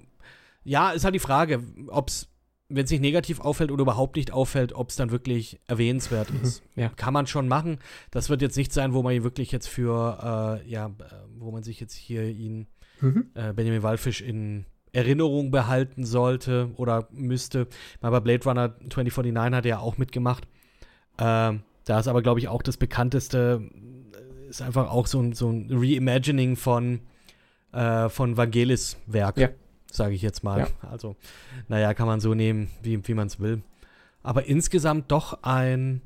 [0.64, 2.28] ja, ist halt die Frage, ob es,
[2.68, 6.62] wenn es nicht negativ auffällt oder überhaupt nicht auffällt, ob es dann wirklich erwähnenswert ist.
[6.74, 6.88] Ja.
[6.88, 7.78] Kann man schon machen.
[8.10, 10.90] Das wird jetzt nicht sein, wo man wirklich jetzt für, äh, ja, äh,
[11.38, 12.66] wo man sich jetzt hier ihn,
[13.00, 13.26] Mhm.
[13.34, 17.68] äh, Benjamin Wallfisch in Erinnerung behalten sollte oder müsste.
[18.00, 20.48] Mal bei Blade Runner 2049 hat er ja auch mitgemacht.
[21.18, 23.60] Ähm, da ist aber, glaube ich, auch das bekannteste,
[24.44, 27.00] äh, ist einfach auch so ein, so ein Reimagining von,
[27.72, 29.48] äh, von Vangelis Werk, Ja.
[29.90, 30.60] sage ich jetzt mal.
[30.60, 30.68] Ja.
[30.90, 31.16] Also,
[31.68, 33.62] naja, kann man so nehmen, wie, wie man es will.
[34.22, 36.00] Aber insgesamt doch ein,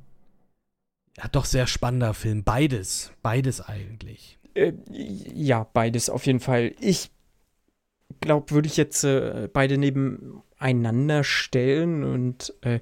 [1.16, 2.44] ja, doch sehr spannender Film.
[2.44, 4.38] Beides, beides eigentlich.
[4.54, 6.74] Äh, ja, beides auf jeden Fall.
[6.80, 7.10] Ich
[8.20, 12.80] glaube, würde ich jetzt äh, beide nebeneinander stellen und äh,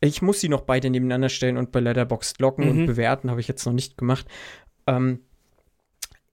[0.00, 2.70] ich muss sie noch beide nebeneinander stellen und bei Letterboxd locken Mhm.
[2.70, 4.26] und bewerten, habe ich jetzt noch nicht gemacht.
[4.86, 5.20] Ähm,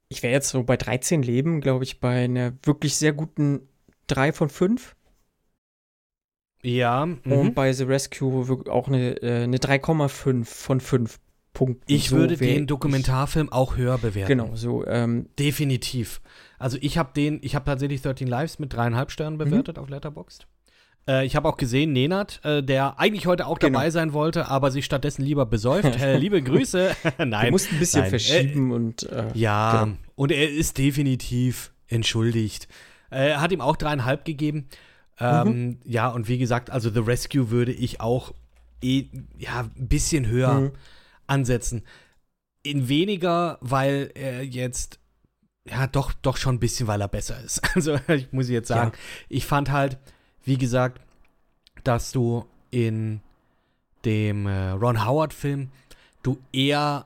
[0.09, 3.67] ich wäre jetzt so bei 13 Leben, glaube ich, bei einer wirklich sehr guten
[4.07, 4.95] 3 von 5.
[6.61, 7.19] Ja, mhm.
[7.31, 11.19] Und bei The Rescue auch eine, äh, eine 3,5 von 5
[11.53, 11.83] Punkten.
[11.87, 14.27] ich So würde den Dokumentarfilm auch höher bewerten.
[14.27, 14.85] Genau, so.
[14.85, 16.21] Ähm, Definitiv.
[16.59, 19.49] Also ich habe den, ich habe tatsächlich 13 Lives mit dreieinhalb Sternen Mhm.
[19.49, 20.47] bewertet auf Letterboxd.
[21.07, 23.79] Äh, ich habe auch gesehen, Nenad, äh, der eigentlich heute auch Genau.
[23.79, 25.99] dabei sein wollte, aber sich stattdessen lieber besäuft.
[25.99, 26.95] äh, liebe Grüße.
[27.25, 27.51] Nein.
[27.51, 28.09] mussten ein bisschen nein.
[28.09, 29.03] verschieben und.
[29.03, 29.97] Äh, Ja, Genau.
[30.15, 32.67] und er ist definitiv entschuldigt.
[33.11, 34.67] Äh, Er hat ihm auch dreieinhalb gegeben.
[35.19, 35.79] Ähm, Mhm.
[35.85, 38.33] Ja, und wie gesagt, also The Rescue würde ich auch
[38.83, 39.05] eh,
[39.37, 40.71] ja, ein bisschen höher Mhm.
[41.27, 41.83] ansetzen.
[42.63, 44.99] In weniger, weil er jetzt,
[45.69, 47.61] ja, doch, doch schon ein bisschen, weil er besser ist.
[47.75, 48.91] Also, ich muss jetzt sagen,
[49.29, 49.97] ich fand halt,
[50.45, 51.01] wie gesagt,
[51.83, 53.19] dass du in
[54.05, 55.69] dem äh, Ron Howard-Film
[56.23, 57.05] du eher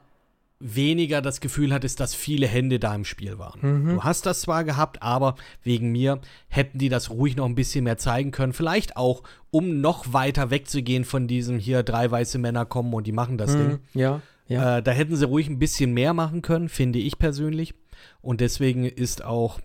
[0.62, 3.60] weniger das Gefühl hattest, dass viele Hände da im Spiel waren.
[3.62, 3.90] Mhm.
[3.96, 6.20] Du hast das zwar gehabt, aber wegen mir
[6.50, 8.52] hätten die das ruhig noch ein bisschen mehr zeigen können.
[8.52, 13.14] Vielleicht auch, um noch weiter wegzugehen von diesem hier drei weiße Männer kommen und die
[13.14, 13.68] machen das Ding.
[13.68, 13.80] Mhm.
[13.94, 14.78] Ja, ja.
[14.78, 17.74] Äh, da hätten sie ruhig ein bisschen mehr machen können, finde ich persönlich.
[18.22, 19.62] Und deswegen ist auch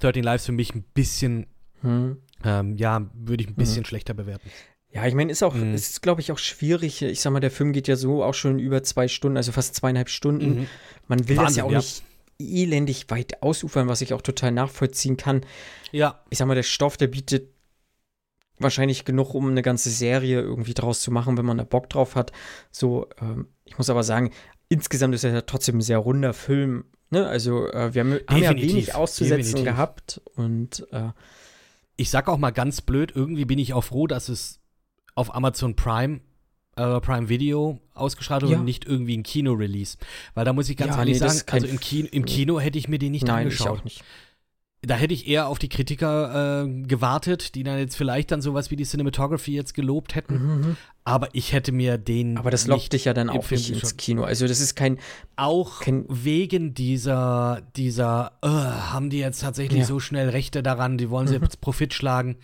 [0.00, 1.46] 13 Lives für mich ein bisschen,
[1.82, 2.18] Mhm.
[2.44, 4.48] Ähm, ja, würde ich ein bisschen schlechter bewerten.
[4.90, 5.74] Ja, ich meine, ist auch, Mhm.
[5.74, 7.00] ist, glaube ich, auch schwierig.
[7.02, 9.74] Ich sag mal, der Film geht ja so auch schon über zwei Stunden, also fast
[9.74, 10.60] zweieinhalb Stunden.
[10.60, 10.66] Mhm.
[11.08, 11.78] Man will das ja Wahnsinn, auch ja.
[11.78, 12.02] nicht
[12.38, 15.42] elendig weit ausufern, was ich auch total nachvollziehen kann.
[15.92, 17.48] Ja, Ich sag mal, der Stoff, der bietet
[18.58, 22.14] wahrscheinlich genug, um eine ganze Serie irgendwie draus zu machen, wenn man da Bock drauf
[22.14, 22.32] hat.
[22.70, 24.30] So, ähm, ich muss aber sagen,
[24.68, 26.84] insgesamt ist er ja trotzdem ein sehr runder Film.
[27.10, 27.26] Ne?
[27.26, 29.64] Also, äh, wir haben, haben ja wenig auszusetzen definitiv.
[29.64, 31.10] gehabt und äh,
[32.02, 34.60] ich sag auch mal ganz blöd, irgendwie bin ich auch froh, dass es
[35.14, 36.20] auf Amazon Prime,
[36.76, 38.58] äh, Prime Video ausgestrahlt wurde Ja.
[38.58, 39.98] und nicht irgendwie ein Kino-Release.
[40.34, 42.78] Weil da muss ich ganz Ja, ehrlich nee, sagen, also im Kino, im Kino hätte
[42.78, 43.80] ich mir den nicht nein, ich angeschaut.
[43.80, 44.02] auch nicht.
[44.84, 48.72] Da hätte ich eher auf die Kritiker äh, gewartet, die dann jetzt vielleicht dann sowas
[48.72, 50.34] wie die Cinematography jetzt gelobt hätten.
[50.34, 50.76] Mhm.
[51.04, 53.96] Aber ich hätte mir den Aber das lockt dich ja dann auch nicht ins.
[53.96, 54.24] Kino.
[54.24, 54.98] Also, das ist kein,
[55.36, 59.86] Auch Kein- wegen dieser, dieser, äh, haben die jetzt tatsächlich Ja.
[59.86, 61.44] so schnell Rechte daran, die wollen sie Mhm.
[61.44, 62.36] jetzt Profit schlagen.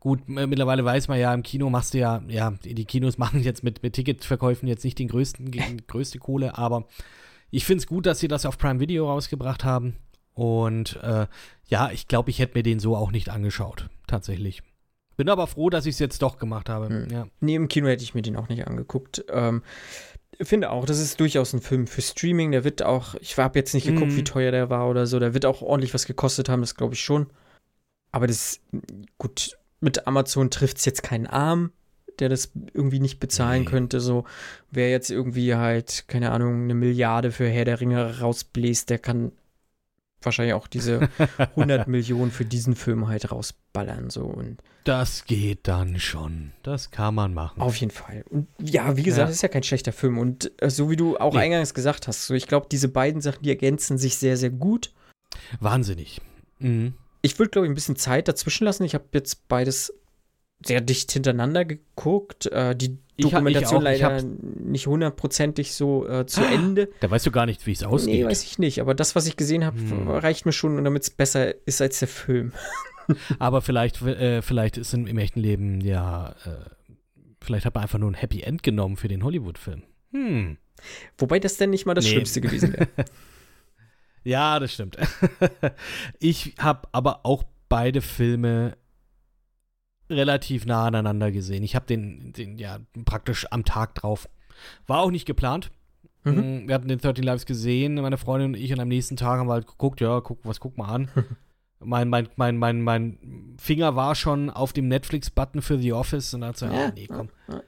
[0.00, 3.62] Gut, mittlerweile weiß man ja, im Kino machst du ja, ja, die Kinos machen jetzt
[3.62, 6.86] mit, mit Ticketverkäufen jetzt nicht den größten, die größte Kohle, aber
[7.50, 9.96] ich finde es gut, dass sie das auf Prime Video rausgebracht haben.
[10.34, 11.26] Und äh,
[11.66, 14.62] ja, ich glaube, ich hätte mir den so auch nicht angeschaut, tatsächlich.
[15.16, 16.88] Bin aber froh, dass ich es jetzt doch gemacht habe.
[16.88, 17.08] Hm.
[17.10, 17.26] Ja.
[17.40, 19.24] Nee, im Kino hätte ich mir den auch nicht angeguckt.
[19.30, 19.62] Ähm,
[20.40, 22.50] finde auch, das ist durchaus ein Film für Streaming.
[22.50, 24.16] Der wird auch, ich habe jetzt nicht geguckt, Mhm.
[24.16, 25.20] wie teuer der war oder so.
[25.20, 27.28] Der wird auch ordentlich was gekostet haben, das glaube ich schon.
[28.10, 28.60] Aber das,
[29.18, 31.70] gut, mit Amazon trifft es jetzt keinen Arm,
[32.18, 33.68] der das irgendwie nicht bezahlen Nee.
[33.70, 34.00] könnte.
[34.00, 34.24] So,
[34.72, 39.30] wer jetzt irgendwie halt, keine Ahnung, eine Milliarde für Herr der Ringe rausbläst, der kann
[40.24, 41.08] wahrscheinlich auch diese
[41.38, 44.10] 100 Millionen für diesen Film halt rausballern.
[44.10, 46.52] So und Das geht dann schon.
[46.62, 47.60] Das kann man machen.
[47.60, 48.24] Auf jeden Fall.
[48.30, 49.32] Und ja, wie gesagt, Ja.
[49.32, 50.18] ist ja kein schlechter Film.
[50.18, 51.40] Und äh, so wie du auch Nee.
[51.40, 54.92] eingangs gesagt hast, so ich glaube, diese beiden Sachen, die ergänzen sich sehr, sehr gut.
[55.60, 56.20] Wahnsinnig.
[56.58, 56.94] Mhm.
[57.22, 58.84] Ich würde, glaube ich, ein bisschen Zeit dazwischen lassen.
[58.84, 59.92] Ich habe jetzt beides
[60.64, 62.46] sehr dicht hintereinander geguckt.
[62.46, 63.90] Äh, die Ich ha- ich Dokumentation auch.
[63.92, 66.88] Ich leider nicht hundertprozentig so äh, zu Ende.
[67.00, 68.26] Da weißt du gar nicht, wie es Nee, ausgeht.
[68.26, 68.80] weiß ich nicht.
[68.80, 70.08] Aber das, was ich gesehen habe, Hm.
[70.08, 72.52] reicht mir schon, damit es besser ist als der Film.
[73.38, 76.64] Aber vielleicht, äh, vielleicht ist im, im echten Leben ja, äh,
[77.42, 79.82] vielleicht hat man einfach nur ein Happy End genommen für den Hollywood-Film.
[80.12, 80.56] Hm.
[81.18, 82.12] Wobei das denn nicht mal das Nee.
[82.12, 82.88] Schlimmste gewesen wäre.
[84.26, 84.96] Ja, das stimmt.
[86.18, 88.74] ich habe aber auch beide Filme
[90.14, 91.62] relativ nah aneinander gesehen.
[91.62, 94.28] Ich habe den, den ja praktisch am Tag drauf.
[94.86, 95.70] War auch nicht geplant.
[96.24, 96.66] Mhm.
[96.68, 99.48] Wir hatten den 13 Lives gesehen, meine Freundin und ich, und am nächsten Tag haben
[99.48, 101.08] wir halt geguckt, ja, guck, was guck mal an.
[101.80, 106.40] mein, mein, mein, mein, mein Finger war schon auf dem Netflix-Button für The Office und
[106.40, 106.92] da hat so, ja, Ja.
[106.94, 107.28] nee, komm.
[107.48, 107.60] Ja.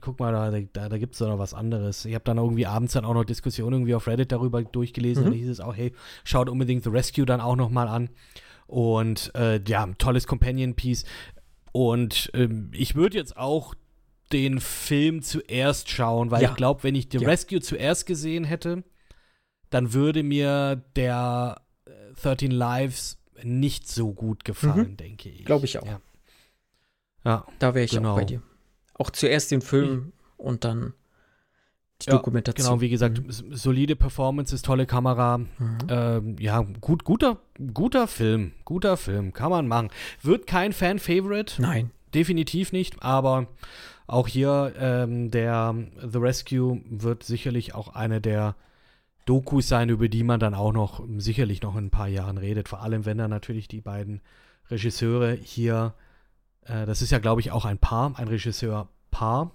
[0.00, 2.04] Guck mal, da, da, da gibt es doch noch was anderes.
[2.06, 5.24] Ich habe dann irgendwie abends dann auch noch Diskussionen irgendwie auf Reddit darüber durchgelesen.
[5.24, 5.30] Mhm.
[5.30, 5.92] Da hieß es auch, hey,
[6.24, 8.08] schaut unbedingt The Rescue dann auch noch mal an.
[8.66, 11.04] Und äh, ja, tolles Companion-Piece.
[11.76, 13.74] Und ähm, ich würde jetzt auch
[14.32, 16.50] den Film zuerst schauen, weil Ja.
[16.50, 17.28] ich glaube, wenn ich The Ja.
[17.28, 18.82] Rescue zuerst gesehen hätte,
[19.68, 21.90] dann würde mir der äh,
[22.22, 25.40] 13 Lives nicht so gut gefallen, denke ich.
[25.40, 25.44] Mhm.
[25.44, 25.86] Glaube ich auch.
[25.86, 26.00] Ja.
[27.26, 27.46] ja.
[27.58, 28.12] Da wäre ich Genau.
[28.12, 28.42] auch bei dir.
[28.94, 30.94] Auch zuerst den Film und dann
[32.02, 32.66] die ja, Dokumentation.
[32.66, 33.54] Genau, wie gesagt, mhm.
[33.54, 35.38] solide Performance, tolle Kamera.
[35.38, 35.48] Mhm.
[35.88, 37.38] Ähm, ja, gut, guter,
[37.72, 38.52] guter Film.
[38.64, 39.90] Guter Film, kann man machen.
[40.22, 41.60] Wird kein Fan-Favorite.
[41.60, 41.90] Nein.
[42.14, 43.48] Definitiv nicht, aber
[44.06, 48.54] auch hier ähm, der The Rescue wird sicherlich auch eine der
[49.24, 52.68] Dokus sein, über die man dann auch noch sicherlich noch in ein paar Jahren redet.
[52.68, 54.20] Vor allem, wenn dann natürlich die beiden
[54.70, 55.94] Regisseure hier,
[56.64, 59.50] äh, das ist ja, glaube ich, auch ein Paar, ein Regisseur-Paar,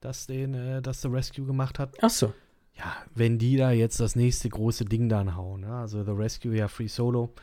[0.00, 1.96] das den, äh, das The Rescue gemacht hat.
[2.00, 2.32] Ach so.
[2.76, 5.62] Ja, wenn die da jetzt das nächste große Ding dann hauen.
[5.62, 5.82] Ja?
[5.82, 7.34] Also The Rescue ja Free Solo.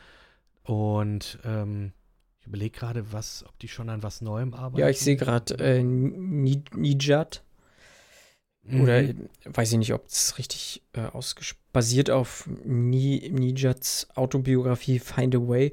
[0.64, 1.92] Und ähm,
[2.40, 4.80] ich überlege gerade, was, ob die schon an was Neuem arbeiten.
[4.80, 7.42] Ja, ich sehe gerade äh, Nijat.
[8.64, 8.80] Mhm.
[8.82, 9.02] Oder
[9.44, 11.08] weiß ich nicht, ob es richtig äh,
[11.72, 15.72] basiert auf Nijats Autobiografie Find a Way.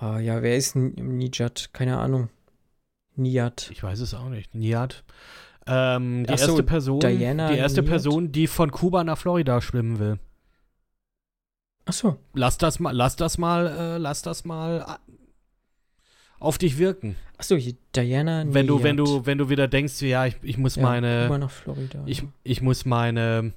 [0.00, 1.70] Äh, ja, wer ist Nijat?
[1.72, 2.30] Keine Ahnung.
[3.16, 3.70] Niat.
[3.70, 4.54] Ich weiß es auch nicht.
[4.54, 5.04] Niat.
[5.66, 7.82] Ähm, die Ach erste Person, Diana die erste?
[7.82, 10.18] Person, die von Kuba nach Florida schwimmen will.
[11.86, 12.16] Ach so.
[12.34, 15.12] Lass das mal, lass das mal, äh, lass das mal äh,
[16.38, 17.16] auf dich wirken.
[17.38, 17.58] Ach so,
[17.96, 18.44] Diana.
[18.46, 21.38] Wenn du, wenn du, wenn du wieder denkst, ja, ich, ich muss ja, meine, Kuba
[21.38, 22.02] nach Florida.
[22.06, 23.52] Ich, ich muss meine,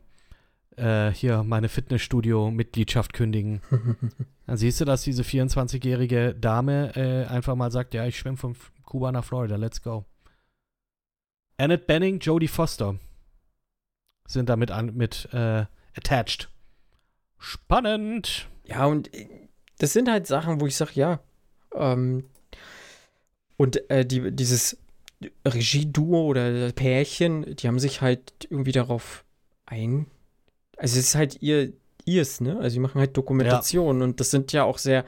[0.78, 3.62] äh, hier meine Fitnessstudio-Mitgliedschaft kündigen.
[4.47, 8.55] Dann siehst du, dass diese 24-jährige Dame äh, einfach mal sagt, ja, ich schwimme von
[8.86, 10.05] Kuba nach Florida, let's go.
[11.58, 12.99] Annette Benning, Jodie Foster
[14.28, 16.49] sind damit an, mit äh, attached.
[17.39, 18.49] Spannend.
[18.66, 19.28] Ja, und äh,
[19.80, 21.20] das sind halt Sachen, wo ich sage, ja.
[21.74, 22.26] Ähm,
[23.58, 24.78] und äh, die, dieses
[25.45, 29.26] Regie-Duo oder Pärchen, die haben sich halt irgendwie darauf
[29.66, 30.08] ein.
[30.78, 31.74] Also es ist halt ihr,
[32.05, 32.60] ihrs, ne?
[32.60, 34.05] Also die machen halt Dokumentationen ja.
[34.05, 35.05] und das sind ja auch sehr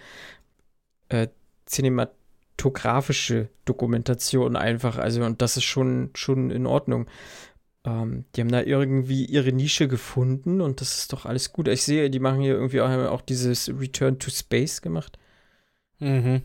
[1.10, 1.28] äh,
[1.68, 2.12] cinemat
[2.60, 4.98] fotografische Dokumentation einfach.
[4.98, 7.08] Also, und das ist schon, schon in Ordnung.
[7.86, 11.70] Ähm, die haben da irgendwie ihre Nische gefunden und das ist doch alles gut.
[11.70, 15.18] Ich sehe, die machen hier irgendwie auch, auch dieses Return to Space gemacht.
[16.00, 16.42] Mhm.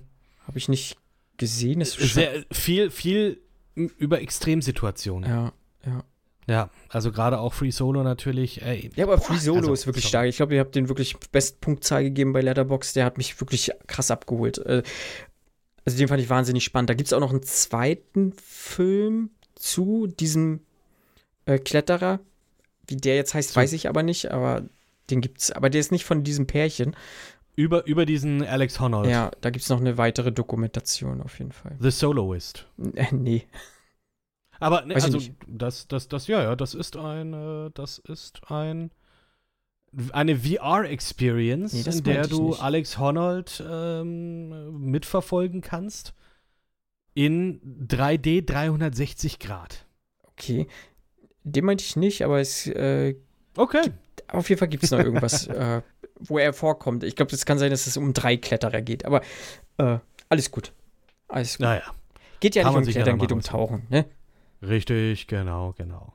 [0.46, 0.96] Habe ich nicht
[1.36, 1.80] gesehen.
[1.80, 3.40] Ist Sehr viel, viel
[3.74, 5.28] über Extremsituationen.
[5.28, 5.52] Ja,
[5.84, 6.04] ja.
[6.46, 8.60] Ja, also gerade auch Free Solo natürlich.
[8.60, 10.10] Ey, ja, aber Free Solo also, ist wirklich sorry.
[10.10, 10.28] stark.
[10.28, 12.92] Ich glaube, ihr habt den wirklich Bestpunktzahl gegeben bei Letterbox.
[12.92, 14.58] Der hat mich wirklich krass abgeholt.
[14.58, 14.82] Äh,
[15.84, 16.90] also den fand ich wahnsinnig spannend.
[16.90, 20.60] Da gibt es auch noch einen zweiten Film zu diesem
[21.46, 22.20] äh, Kletterer.
[22.86, 23.60] Wie der jetzt heißt, so.
[23.60, 24.62] weiß ich aber nicht, aber
[25.10, 25.50] den gibt's.
[25.50, 26.96] Aber der ist nicht von diesem Pärchen.
[27.56, 29.08] Über, über diesen Alex Honnold.
[29.08, 31.76] Ja, da gibt es noch eine weitere Dokumentation auf jeden Fall.
[31.78, 32.66] The Soloist.
[32.94, 33.46] Äh, nee.
[34.58, 38.90] Aber ne, also das, das, das, ja, ja, das ist ein, äh, das ist ein
[40.12, 42.62] eine VR-Experience, nee, in der du nicht.
[42.62, 46.14] Alex Honnold ähm, mitverfolgen kannst.
[47.14, 49.86] In 3D 360 Grad.
[50.22, 50.66] Okay.
[51.44, 52.66] Den meinte ich nicht, aber es.
[52.66, 53.14] Äh,
[53.56, 53.82] okay.
[53.82, 55.82] Gibt, auf jeden Fall gibt es noch irgendwas, äh,
[56.18, 57.04] wo er vorkommt.
[57.04, 59.20] Ich glaube, es kann sein, dass es um drei Kletterer geht, aber
[59.78, 60.72] äh, alles gut.
[61.28, 61.66] Alles gut.
[61.66, 61.82] Naja.
[62.40, 64.06] Geht ja nicht um Klettern, geht um Tauchen, ne?
[64.60, 66.14] Richtig, genau, genau.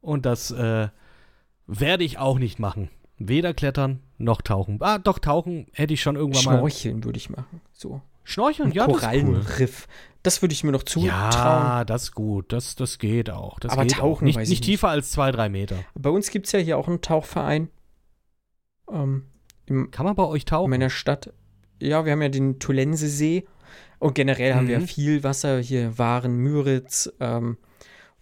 [0.00, 0.88] Und das äh,
[1.66, 2.90] werde ich auch nicht machen.
[3.22, 4.78] Weder klettern noch tauchen.
[4.80, 6.56] Ah, doch, tauchen hätte ich schon irgendwann mal.
[6.56, 7.60] Schnorcheln würde ich machen.
[7.70, 8.00] So.
[8.24, 9.86] Schnorcheln, ja, Korallenriff.
[10.22, 11.10] Das, das würde ich mir noch zutrauen.
[11.10, 12.50] Ja, das ist gut.
[12.50, 13.60] Das, das geht auch.
[13.60, 14.22] Das Aber geht tauchen, auch.
[14.22, 14.94] Nicht, nicht tiefer nicht.
[14.94, 15.76] als zwei, drei Meter.
[15.94, 17.68] Bei uns gibt es ja hier auch einen Tauchverein.
[18.90, 19.24] Ähm,
[19.66, 20.72] im, Kann man bei euch tauchen?
[20.72, 21.34] In meiner Stadt.
[21.78, 23.46] Ja, wir haben ja den Tulensesee.
[23.98, 24.56] Und generell mhm.
[24.56, 24.86] haben wir mhm.
[24.86, 25.58] viel Wasser.
[25.58, 27.58] Hier Waren, Müritz, ähm,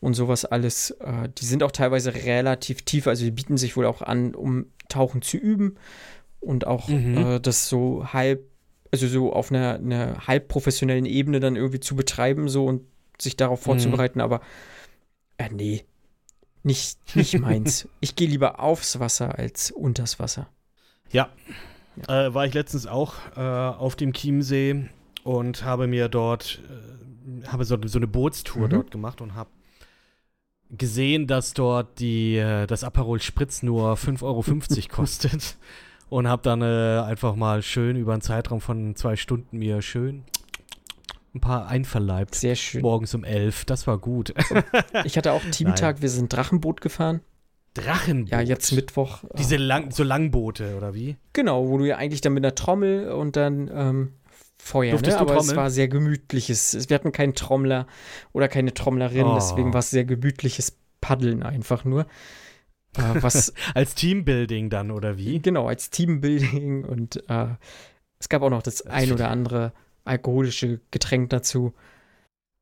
[0.01, 0.91] und sowas alles.
[0.91, 4.67] Äh, die sind auch teilweise relativ tief, also die bieten sich wohl auch an, um
[4.89, 5.77] Tauchen zu üben
[6.41, 7.17] und auch mhm.
[7.17, 8.45] äh, das so halb,
[8.91, 12.83] also so auf einer, einer halb professionellen Ebene dann irgendwie zu betreiben, so und
[13.21, 13.65] sich darauf mhm.
[13.65, 14.25] vorzubereiten, mhm.
[14.25, 14.41] aber
[15.37, 15.85] äh, nee,
[16.63, 17.89] nicht, nicht meins.
[18.01, 20.49] ich gehe lieber aufs Wasser als unters Wasser.
[21.11, 21.29] Ja.
[22.09, 22.27] ja.
[22.27, 24.89] Äh, war ich letztens auch äh, auf dem Chiemsee
[25.25, 28.71] und habe mir dort, äh, habe so, so eine Bootstour mhm.
[28.71, 29.51] dort gemacht und habe
[30.71, 34.45] gesehen, dass dort die, äh, das Aperol Spritz nur 5,50 Euro
[34.89, 35.57] kostet.
[36.11, 40.25] Und habe dann äh, einfach mal schön über einen Zeitraum von zwei Stunden mir schön
[41.35, 42.35] ein paar einverleibt.
[42.35, 42.83] Sehr schön.
[42.83, 43.65] Morgens um elf.
[43.65, 44.35] Das war gut.
[45.05, 46.03] ich hatte auch Teamtag.
[46.03, 47.21] Wir sind Drachenboot gefahren.
[47.75, 48.31] Drachenboot?
[48.31, 49.23] Ja, jetzt Mittwoch.
[49.37, 51.17] Diese lang, so Langboote, oder wie?
[51.33, 54.13] Genau, wo du ja eigentlich dann mit einer Trommel und dann ähm,
[54.61, 55.21] Feuer, Durftest ne?
[55.21, 56.89] aber es war sehr gemütliches.
[56.89, 57.87] Wir hatten keinen Trommler
[58.33, 59.35] oder keine Trommlerin, oh.
[59.35, 62.07] deswegen war es sehr gemütliches Paddeln einfach nur.
[62.97, 65.41] Äh, was als Teambuilding dann, oder wie?
[65.41, 67.55] Genau, als Teambuilding und äh,
[68.19, 69.73] es gab auch noch das, das ein oder andere
[70.05, 71.73] alkoholische Getränk dazu.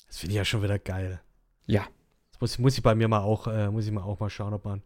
[0.07, 1.21] Das finde ich ja schon wieder geil.
[1.67, 1.87] Ja.
[2.33, 4.53] Das muss, muss ich bei mir mal auch, äh, muss ich mal auch mal schauen,
[4.53, 4.83] ob man,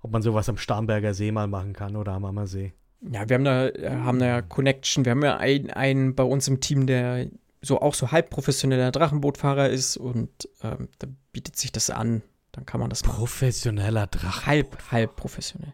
[0.00, 2.72] ob man sowas am Starnberger See mal machen kann oder am Ammersee.
[3.00, 5.04] Ja, wir haben da, äh, haben da ja Connection.
[5.04, 7.26] Wir haben ja einen, einen bei uns im Team, der
[7.60, 10.30] so auch so halb professioneller Drachenbootfahrer ist und
[10.62, 12.22] ähm, da bietet sich das an.
[12.52, 13.16] Dann kann man das machen.
[13.16, 14.46] Professioneller Drachen.
[14.46, 15.72] Halb, halb professionell.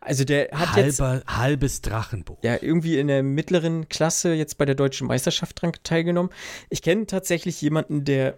[0.00, 2.44] Also der hat Halber, jetzt halbes Drachenboot.
[2.44, 6.30] ja irgendwie in der mittleren Klasse jetzt bei der deutschen Meisterschaft dran teilgenommen.
[6.68, 8.36] Ich kenne tatsächlich jemanden, der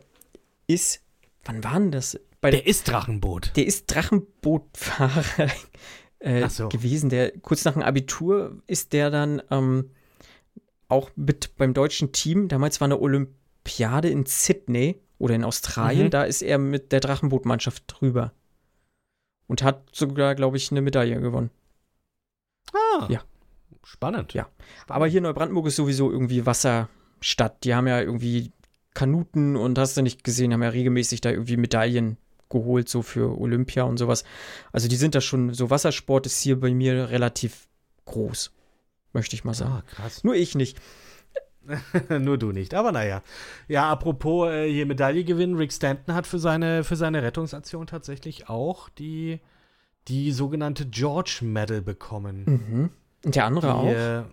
[0.69, 1.01] ist,
[1.45, 2.21] wann war denn das?
[2.41, 3.51] Bei der, Der ist Drachenboot.
[3.57, 5.49] der ist Drachenbootfahrer
[6.27, 6.69] äh, so.
[6.69, 7.09] gewesen.
[7.09, 9.91] Der kurz nach dem Abitur ist der dann ähm,
[10.89, 12.49] auch mit beim deutschen Team.
[12.49, 16.07] Damals war eine Olympiade in Sydney oder in Australien.
[16.07, 16.11] Mhm.
[16.11, 18.33] Da ist er mit der Drachenbootmannschaft drüber
[19.47, 21.51] und hat sogar, glaube ich, eine Medaille gewonnen.
[22.73, 23.07] Ah.
[23.09, 23.23] Ja.
[23.85, 24.35] Spannend.
[24.35, 24.49] Ja.
[24.89, 27.63] Aber hier Neubrandenburg ist sowieso irgendwie Wasserstadt.
[27.63, 28.51] Die haben ja irgendwie
[28.95, 32.17] Kanuten und hast du nicht gesehen, haben ja regelmäßig da irgendwie Medaillen
[32.49, 34.25] geholt, so für Olympia und sowas.
[34.73, 37.69] Also die sind da schon, so Wassersport ist hier bei mir relativ
[38.05, 38.53] groß,
[39.13, 39.73] möchte ich mal sagen.
[39.73, 40.25] Ah, krass.
[40.25, 40.79] Nur ich nicht.
[42.09, 43.23] Nur du nicht, aber naja.
[43.69, 48.49] Ja, apropos äh, hier Medaille gewinnen, Rick Stanton hat für seine, für seine Rettungsaktion tatsächlich
[48.49, 49.41] auch die,
[50.09, 52.45] die sogenannte George Medal bekommen.
[52.47, 52.91] Mhm.
[53.25, 54.25] Und der andere auch?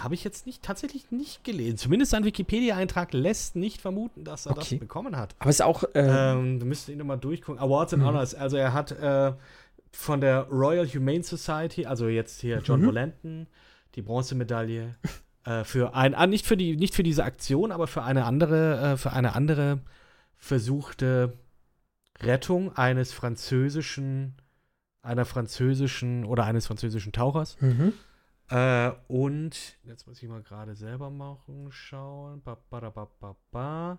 [0.00, 1.76] Habe ich jetzt nicht tatsächlich nicht gelesen.
[1.78, 4.60] Zumindest sein Wikipedia-Eintrag lässt nicht vermuten, dass er Okay.
[4.70, 5.34] das bekommen hat.
[5.38, 7.60] Aber ist auch, äh, Ähm, du müsstest ihn nochmal durchgucken.
[7.60, 8.06] Awards and Mhm.
[8.08, 8.34] Honors.
[8.34, 9.32] Also er hat äh,
[9.92, 12.86] von der Royal Humane Society, also jetzt hier John Mhm.
[12.86, 13.46] Volanton,
[13.94, 14.94] die Bronzemedaille
[15.44, 18.92] äh, für ein, ah, nicht für die, nicht für diese Aktion, aber für eine andere,
[18.92, 19.80] äh, für eine andere
[20.36, 21.32] versuchte
[22.20, 24.34] Rettung eines französischen,
[25.02, 27.56] einer französischen oder eines französischen Tauchers.
[27.60, 27.92] mhm.
[28.50, 32.42] Äh, und jetzt muss ich mal gerade selber machen, schauen.
[32.42, 33.98] Ba, ba, da, ba, ba, ba.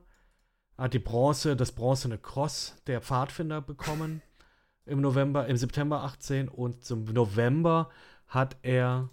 [0.77, 4.21] Hat die Bronze, das bronzene Cross der Pfadfinder bekommen
[4.85, 7.89] im November, im September 18 und zum November
[8.27, 9.09] hat er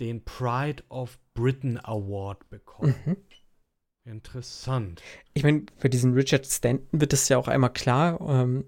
[0.00, 2.94] den Pride of Britain Award bekommen.
[3.04, 3.16] Mhm.
[4.04, 5.02] Interessant.
[5.32, 8.20] Ich meine, bei diesem Richard Stanton wird das ja auch einmal klar.
[8.20, 8.66] Ähm,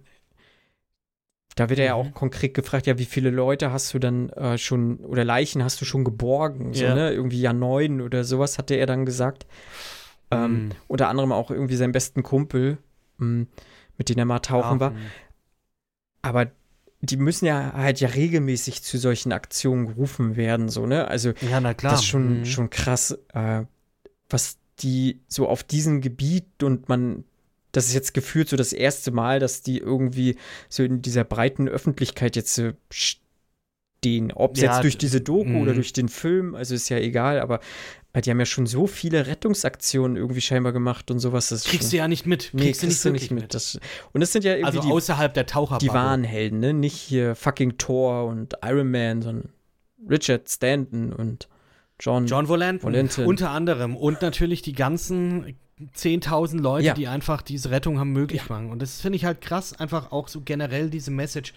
[1.57, 2.01] da wird er ja Mhm.
[2.01, 5.81] auch konkret gefragt, ja, wie viele Leute hast du dann äh, schon oder Leichen hast
[5.81, 6.73] du schon geborgen?
[6.73, 6.95] So, Ja.
[6.95, 7.13] ne?
[7.13, 9.47] Irgendwie ja neun oder sowas, hatte er dann gesagt.
[10.31, 10.71] Ähm, Mhm.
[10.87, 12.79] Unter anderem auch irgendwie seinen besten Kumpel,
[13.19, 13.47] mh,
[13.99, 14.91] mit dem er mal tauchen war.
[14.91, 15.11] Hafen.
[16.23, 16.47] Aber
[17.01, 21.09] die müssen ja halt ja regelmäßig zu solchen Aktionen gerufen werden, so, ne?
[21.09, 21.93] Also Ja, na klar.
[21.93, 22.45] das ist schon, Mhm.
[22.45, 23.65] schon krass, äh,
[24.29, 27.25] was die so auf diesem Gebiet und man,
[27.73, 30.37] das ist jetzt gefühlt so das erste Mal, dass die irgendwie
[30.69, 32.61] so in dieser breiten Öffentlichkeit jetzt
[32.91, 34.33] stehen.
[34.33, 35.77] Ob es Ja, jetzt durch diese Doku oder mhm.
[35.77, 37.61] durch den Film, also ist ja egal, aber
[38.25, 41.51] die haben ja schon so viele Rettungsaktionen irgendwie scheinbar gemacht und sowas.
[41.51, 42.51] Das Kriegst schon, du ja nicht mit.
[42.53, 43.53] nee, Kriegst du nicht wirklich mit.
[43.53, 43.79] Das,
[44.13, 45.79] und das sind ja irgendwie also die, außerhalb der Taucher.
[45.79, 46.73] die wahren Helden, ne?
[46.73, 49.51] Nicht hier fucking Thor und Iron Man, sondern
[50.09, 51.49] Richard Stanton und
[52.01, 52.27] John.
[52.27, 53.27] John Volanton, Volanton.
[53.27, 53.97] unter anderem.
[53.97, 55.57] Und natürlich die ganzen
[55.95, 56.95] 10.000 Leute, Ja.
[56.95, 58.71] die einfach diese Rettung haben möglich machen.
[58.71, 61.53] Und das finde ich halt krass, einfach auch so generell diese Message,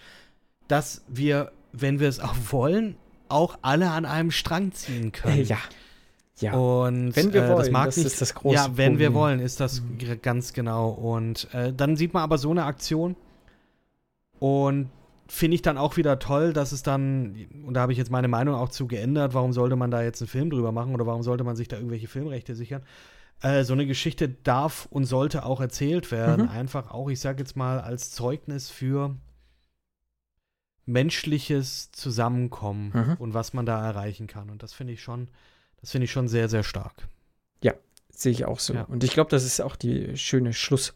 [0.68, 2.96] dass wir, wenn wir es auch wollen,
[3.28, 5.44] auch alle an einem Strang ziehen können.
[5.44, 5.58] Ja.
[6.40, 6.54] Ja.
[6.54, 9.08] Und Wenn wir äh, das wollen, mag das nicht, ist das große Ja, wenn wir
[9.08, 9.14] Problem.
[9.14, 10.88] wollen, ist das g- ganz genau.
[10.90, 13.14] Und äh, dann sieht man aber so eine Aktion
[14.38, 14.88] und
[15.28, 18.26] finde ich dann auch wieder toll, dass es dann, und da habe ich jetzt meine
[18.28, 21.22] Meinung auch zu geändert, warum sollte man da jetzt einen Film drüber machen oder warum
[21.22, 22.82] sollte man sich da irgendwelche Filmrechte sichern?
[23.42, 26.46] Äh, so eine Geschichte darf und sollte auch erzählt werden.
[26.46, 26.50] Mhm.
[26.50, 29.16] Einfach auch, ich sage jetzt mal, als Zeugnis für
[30.86, 33.14] menschliches Zusammenkommen Mhm.
[33.18, 34.50] und was man da erreichen kann.
[34.50, 35.28] Und das finde ich schon,
[35.80, 37.08] das finde ich schon sehr, sehr stark.
[38.12, 38.74] Sehe ich auch so.
[38.74, 38.82] Ja.
[38.82, 40.94] Und ich glaube, das ist auch die schöne Schluss,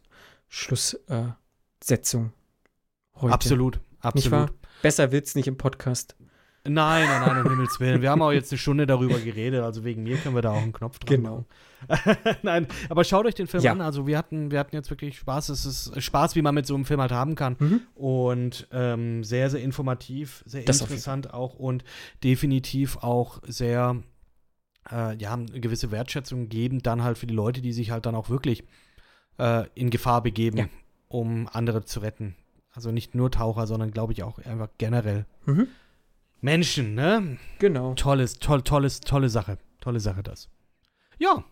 [0.48, 3.32] Schlusssetzung äh, heute.
[3.32, 4.32] Absolut, Nicht absolut.
[4.32, 4.50] wahr?
[4.82, 6.16] Besser wird's nicht im Podcast.
[6.66, 8.00] Nein, nein, nein, um Himmels Willen.
[8.00, 10.62] Wir haben auch jetzt eine Stunde darüber geredet, also wegen mir können wir da auch
[10.62, 11.44] einen Knopf dran Genau.
[11.88, 12.16] machen.
[12.42, 13.72] nein, aber schaut euch den Film Ja.
[13.72, 13.82] an.
[13.82, 15.50] Also wir hatten, wir hatten jetzt wirklich Spaß.
[15.50, 17.56] Es ist Spaß, wie man mit so einem Film halt haben kann.
[17.58, 17.80] Mhm.
[17.94, 21.84] Und ähm, sehr, sehr informativ, sehr Das interessant auch und
[22.22, 23.96] definitiv auch sehr,
[24.90, 28.14] äh, ja, eine gewisse Wertschätzung geben dann halt für die Leute, die sich halt dann
[28.14, 28.64] auch wirklich
[29.38, 30.66] äh, in Gefahr begeben, Ja.
[31.08, 32.36] um andere zu retten.
[32.72, 35.26] Also nicht nur Taucher, sondern glaube ich auch einfach generell.
[35.44, 35.68] Mhm.
[36.44, 37.38] Menschen, ne?
[37.58, 37.94] Genau.
[37.94, 39.58] Tolles, toll, tolles, tolle Sache.
[39.80, 40.48] Tolle Sache das.
[41.18, 41.44] Ja,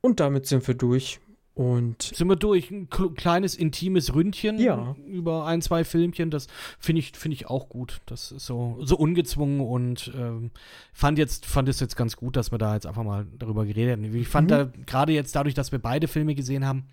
[0.00, 1.18] Und damit sind wir durch.
[1.54, 2.70] Und sind wir durch.
[2.70, 4.94] Ein kl- kleines, intimes Ründchen Ja.
[5.06, 6.30] über ein, zwei Filmchen.
[6.30, 6.46] Das
[6.78, 8.00] finde ich, finde ich auch gut.
[8.06, 10.50] Das ist so, so ungezwungen und ähm,
[10.92, 13.92] fand jetzt, fand es jetzt ganz gut, dass wir da jetzt einfach mal darüber geredet
[13.94, 14.04] haben.
[14.14, 14.54] Ich fand Mhm.
[14.54, 16.88] da gerade jetzt dadurch, dass wir beide Filme gesehen haben,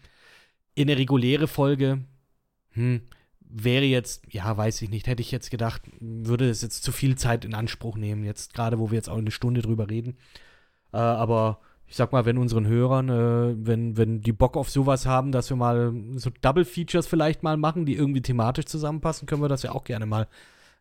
[0.75, 2.05] in eine reguläre Folge,
[2.71, 3.01] hm,
[3.53, 7.15] wäre jetzt, ja, weiß ich nicht, hätte ich jetzt gedacht, würde es jetzt zu viel
[7.15, 10.17] Zeit in Anspruch nehmen, jetzt gerade wo wir jetzt auch eine Stunde drüber reden.
[10.91, 15.05] Äh, aber ich sag mal, wenn unseren Hörern, äh, wenn, wenn die Bock auf sowas
[15.05, 19.43] haben, dass wir mal so Double Features vielleicht mal machen, die irgendwie thematisch zusammenpassen, können
[19.43, 20.27] wir das ja auch gerne mal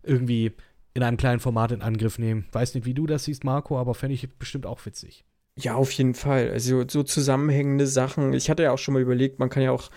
[0.02, 0.52] irgendwie
[0.94, 2.46] in einem kleinen Format in Angriff nehmen.
[2.52, 5.24] Weiß nicht, wie du das siehst, Marco, aber fände ich bestimmt auch witzig.
[5.58, 6.50] Ja, auf jeden Fall.
[6.50, 8.32] Also so zusammenhängende Sachen.
[8.32, 9.90] Ich hatte ja auch schon mal überlegt, man kann ja auch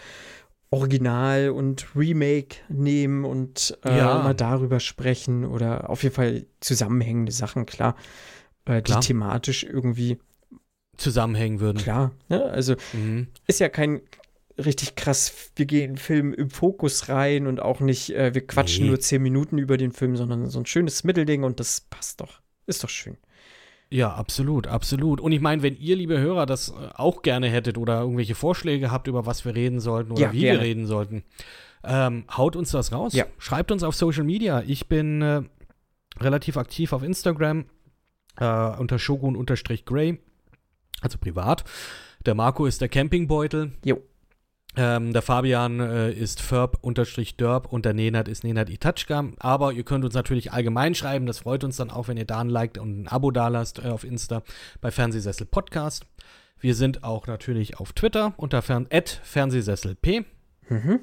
[0.72, 4.22] Original und Remake nehmen und äh, ja.
[4.24, 7.96] mal darüber sprechen oder auf jeden Fall zusammenhängende Sachen, klar,
[8.66, 9.02] äh, die klar.
[9.02, 10.18] thematisch irgendwie
[10.98, 11.78] zusammenhängen würden.
[11.78, 12.44] Klar, ne?
[12.46, 13.28] also mhm.
[13.48, 14.02] ist ja kein
[14.58, 18.90] richtig krass, wir gehen Film im Fokus rein und auch nicht, äh, wir quatschen nee.
[18.90, 22.42] nur zehn Minuten über den Film, sondern so ein schönes Mittelding und das passt doch.
[22.66, 23.18] Ist doch schön.
[23.96, 25.22] Ja, absolut, absolut.
[25.22, 28.92] Und ich meine, wenn ihr, liebe Hörer, das äh, auch gerne hättet oder irgendwelche Vorschläge
[28.92, 30.60] habt, über was wir reden sollten oder ja, wie gerne.
[30.60, 31.24] wir reden sollten,
[31.86, 33.14] ähm, haut uns das raus.
[33.14, 33.26] Ja.
[33.38, 34.62] Schreibt uns auf Social Media.
[34.68, 35.44] Ich bin äh,
[36.20, 37.68] relativ aktiv auf Instagram
[38.38, 40.20] äh, unter shogun-gray,
[41.00, 41.64] also privat.
[42.26, 43.72] Der Marco ist der Campingbeutel.
[43.86, 44.02] Jo.
[44.78, 49.26] Ähm, der Fabian äh, ist Ferb-Derb und der Nenad ist Nenad Itachka.
[49.40, 51.26] Aber ihr könnt uns natürlich allgemein schreiben.
[51.26, 53.90] Das freut uns dann auch, wenn ihr da ein Like und ein Abo dalasst äh,
[53.90, 54.44] auf Insta
[54.82, 56.06] bei Fernsehsessel Podcast.
[56.60, 58.88] Wir sind auch natürlich auf Twitter unter Fern
[59.24, 60.06] Fernsehsesselp.
[60.70, 61.02] Mhm.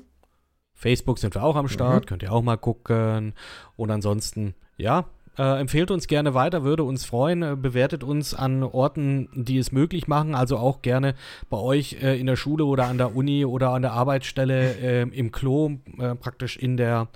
[0.75, 2.09] Facebook sind wir auch am Start, mhm.
[2.09, 3.35] könnt ihr auch mal gucken.
[3.77, 5.07] Und ansonsten, ja,
[5.39, 7.43] äh, empfehlt uns gerne weiter, würde uns freuen.
[7.43, 10.35] Äh, bewertet uns an Orten, die es möglich machen.
[10.35, 11.15] Also auch gerne
[11.49, 15.03] bei euch äh, in der Schule oder an der Uni oder an der Arbeitsstelle äh,
[15.03, 17.09] im Klo, äh, praktisch in der,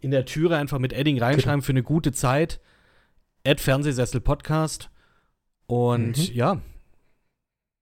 [0.00, 1.64] in der Türe einfach mit Edding reinschreiben genau.
[1.64, 2.60] für eine gute Zeit.
[3.46, 4.90] Ad Fernsehsessel Podcast.
[5.66, 6.34] Und mhm.
[6.34, 6.60] ja,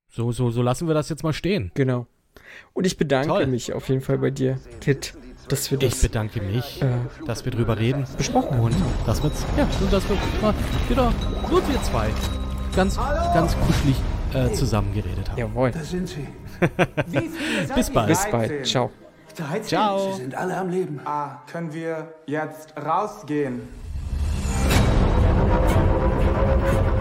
[0.09, 1.73] so, so, so lassen wir das jetzt mal stehen.
[1.75, 2.07] Genau.
[2.73, 3.47] Und ich bedanke Toll.
[3.47, 5.15] mich auf jeden Fall bei dir, Kit
[5.48, 5.94] dass wir das.
[5.94, 6.88] Ich bedanke mich, äh,
[7.26, 8.06] dass wir drüber reden.
[8.18, 8.76] Besprochen Und
[9.06, 10.54] dass wir ja, dass wir mal
[10.90, 11.14] wieder
[11.50, 12.10] nur wir zwei
[12.76, 12.98] ganz,
[13.34, 13.96] ganz kuschelig
[14.34, 15.40] äh, zusammengeredet haben.
[15.40, 15.72] Jawohl.
[15.72, 16.28] Da sind sie.
[17.76, 18.08] Bis bald.
[18.08, 18.68] Bis bald.
[18.68, 18.92] Ciao.
[19.36, 19.64] 13.
[19.64, 20.14] Ciao.
[20.14, 21.00] Sie sind alle am Leben.
[21.06, 23.62] Ah, können wir jetzt rausgehen?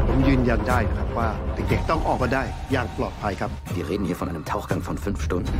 [0.08, 2.42] ผมยืนยันได้นะครับว่าเด็กๆต้องออกมาได้
[2.72, 5.54] อย่างปลอดภัยครับ Wir reden hier von einem Tauchgang von fünf Stunden.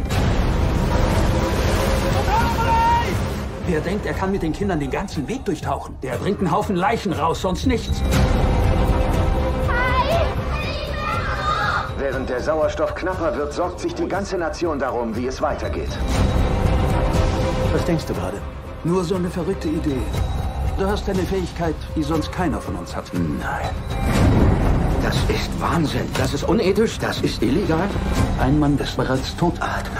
[3.72, 5.96] Wer denkt, er kann mit den Kindern den ganzen Weg durchtauchen?
[6.04, 8.02] Der bringt einen Haufen Leichen raus, sonst nichts.
[11.98, 15.88] Während der Sauerstoff knapper wird, sorgt sich die ganze Nation darum, wie es weitergeht.
[17.72, 18.42] Was denkst du gerade?
[18.84, 20.02] Nur so eine verrückte Idee.
[20.78, 23.06] Du hast eine Fähigkeit, die sonst keiner von uns hat.
[23.14, 23.70] Nein.
[25.02, 26.12] Das ist Wahnsinn.
[26.18, 27.88] Das ist unethisch, das ist illegal.
[28.38, 29.54] Ein Mann ist bereits tot.
[29.62, 29.98] Atme.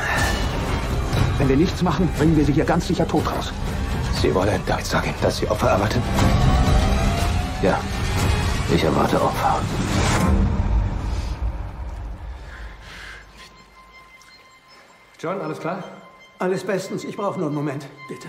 [1.42, 3.52] Wenn wir nichts machen, bringen wir sie hier ganz sicher tot raus.
[4.22, 6.00] Sie wollen, ich sagen, dass Sie Opfer erwarten?
[7.64, 7.80] Ja,
[8.72, 9.60] ich erwarte Opfer.
[15.20, 15.84] John, alles klar?
[16.38, 17.04] Alles bestens.
[17.06, 18.28] Ich brauche nur einen Moment, bitte.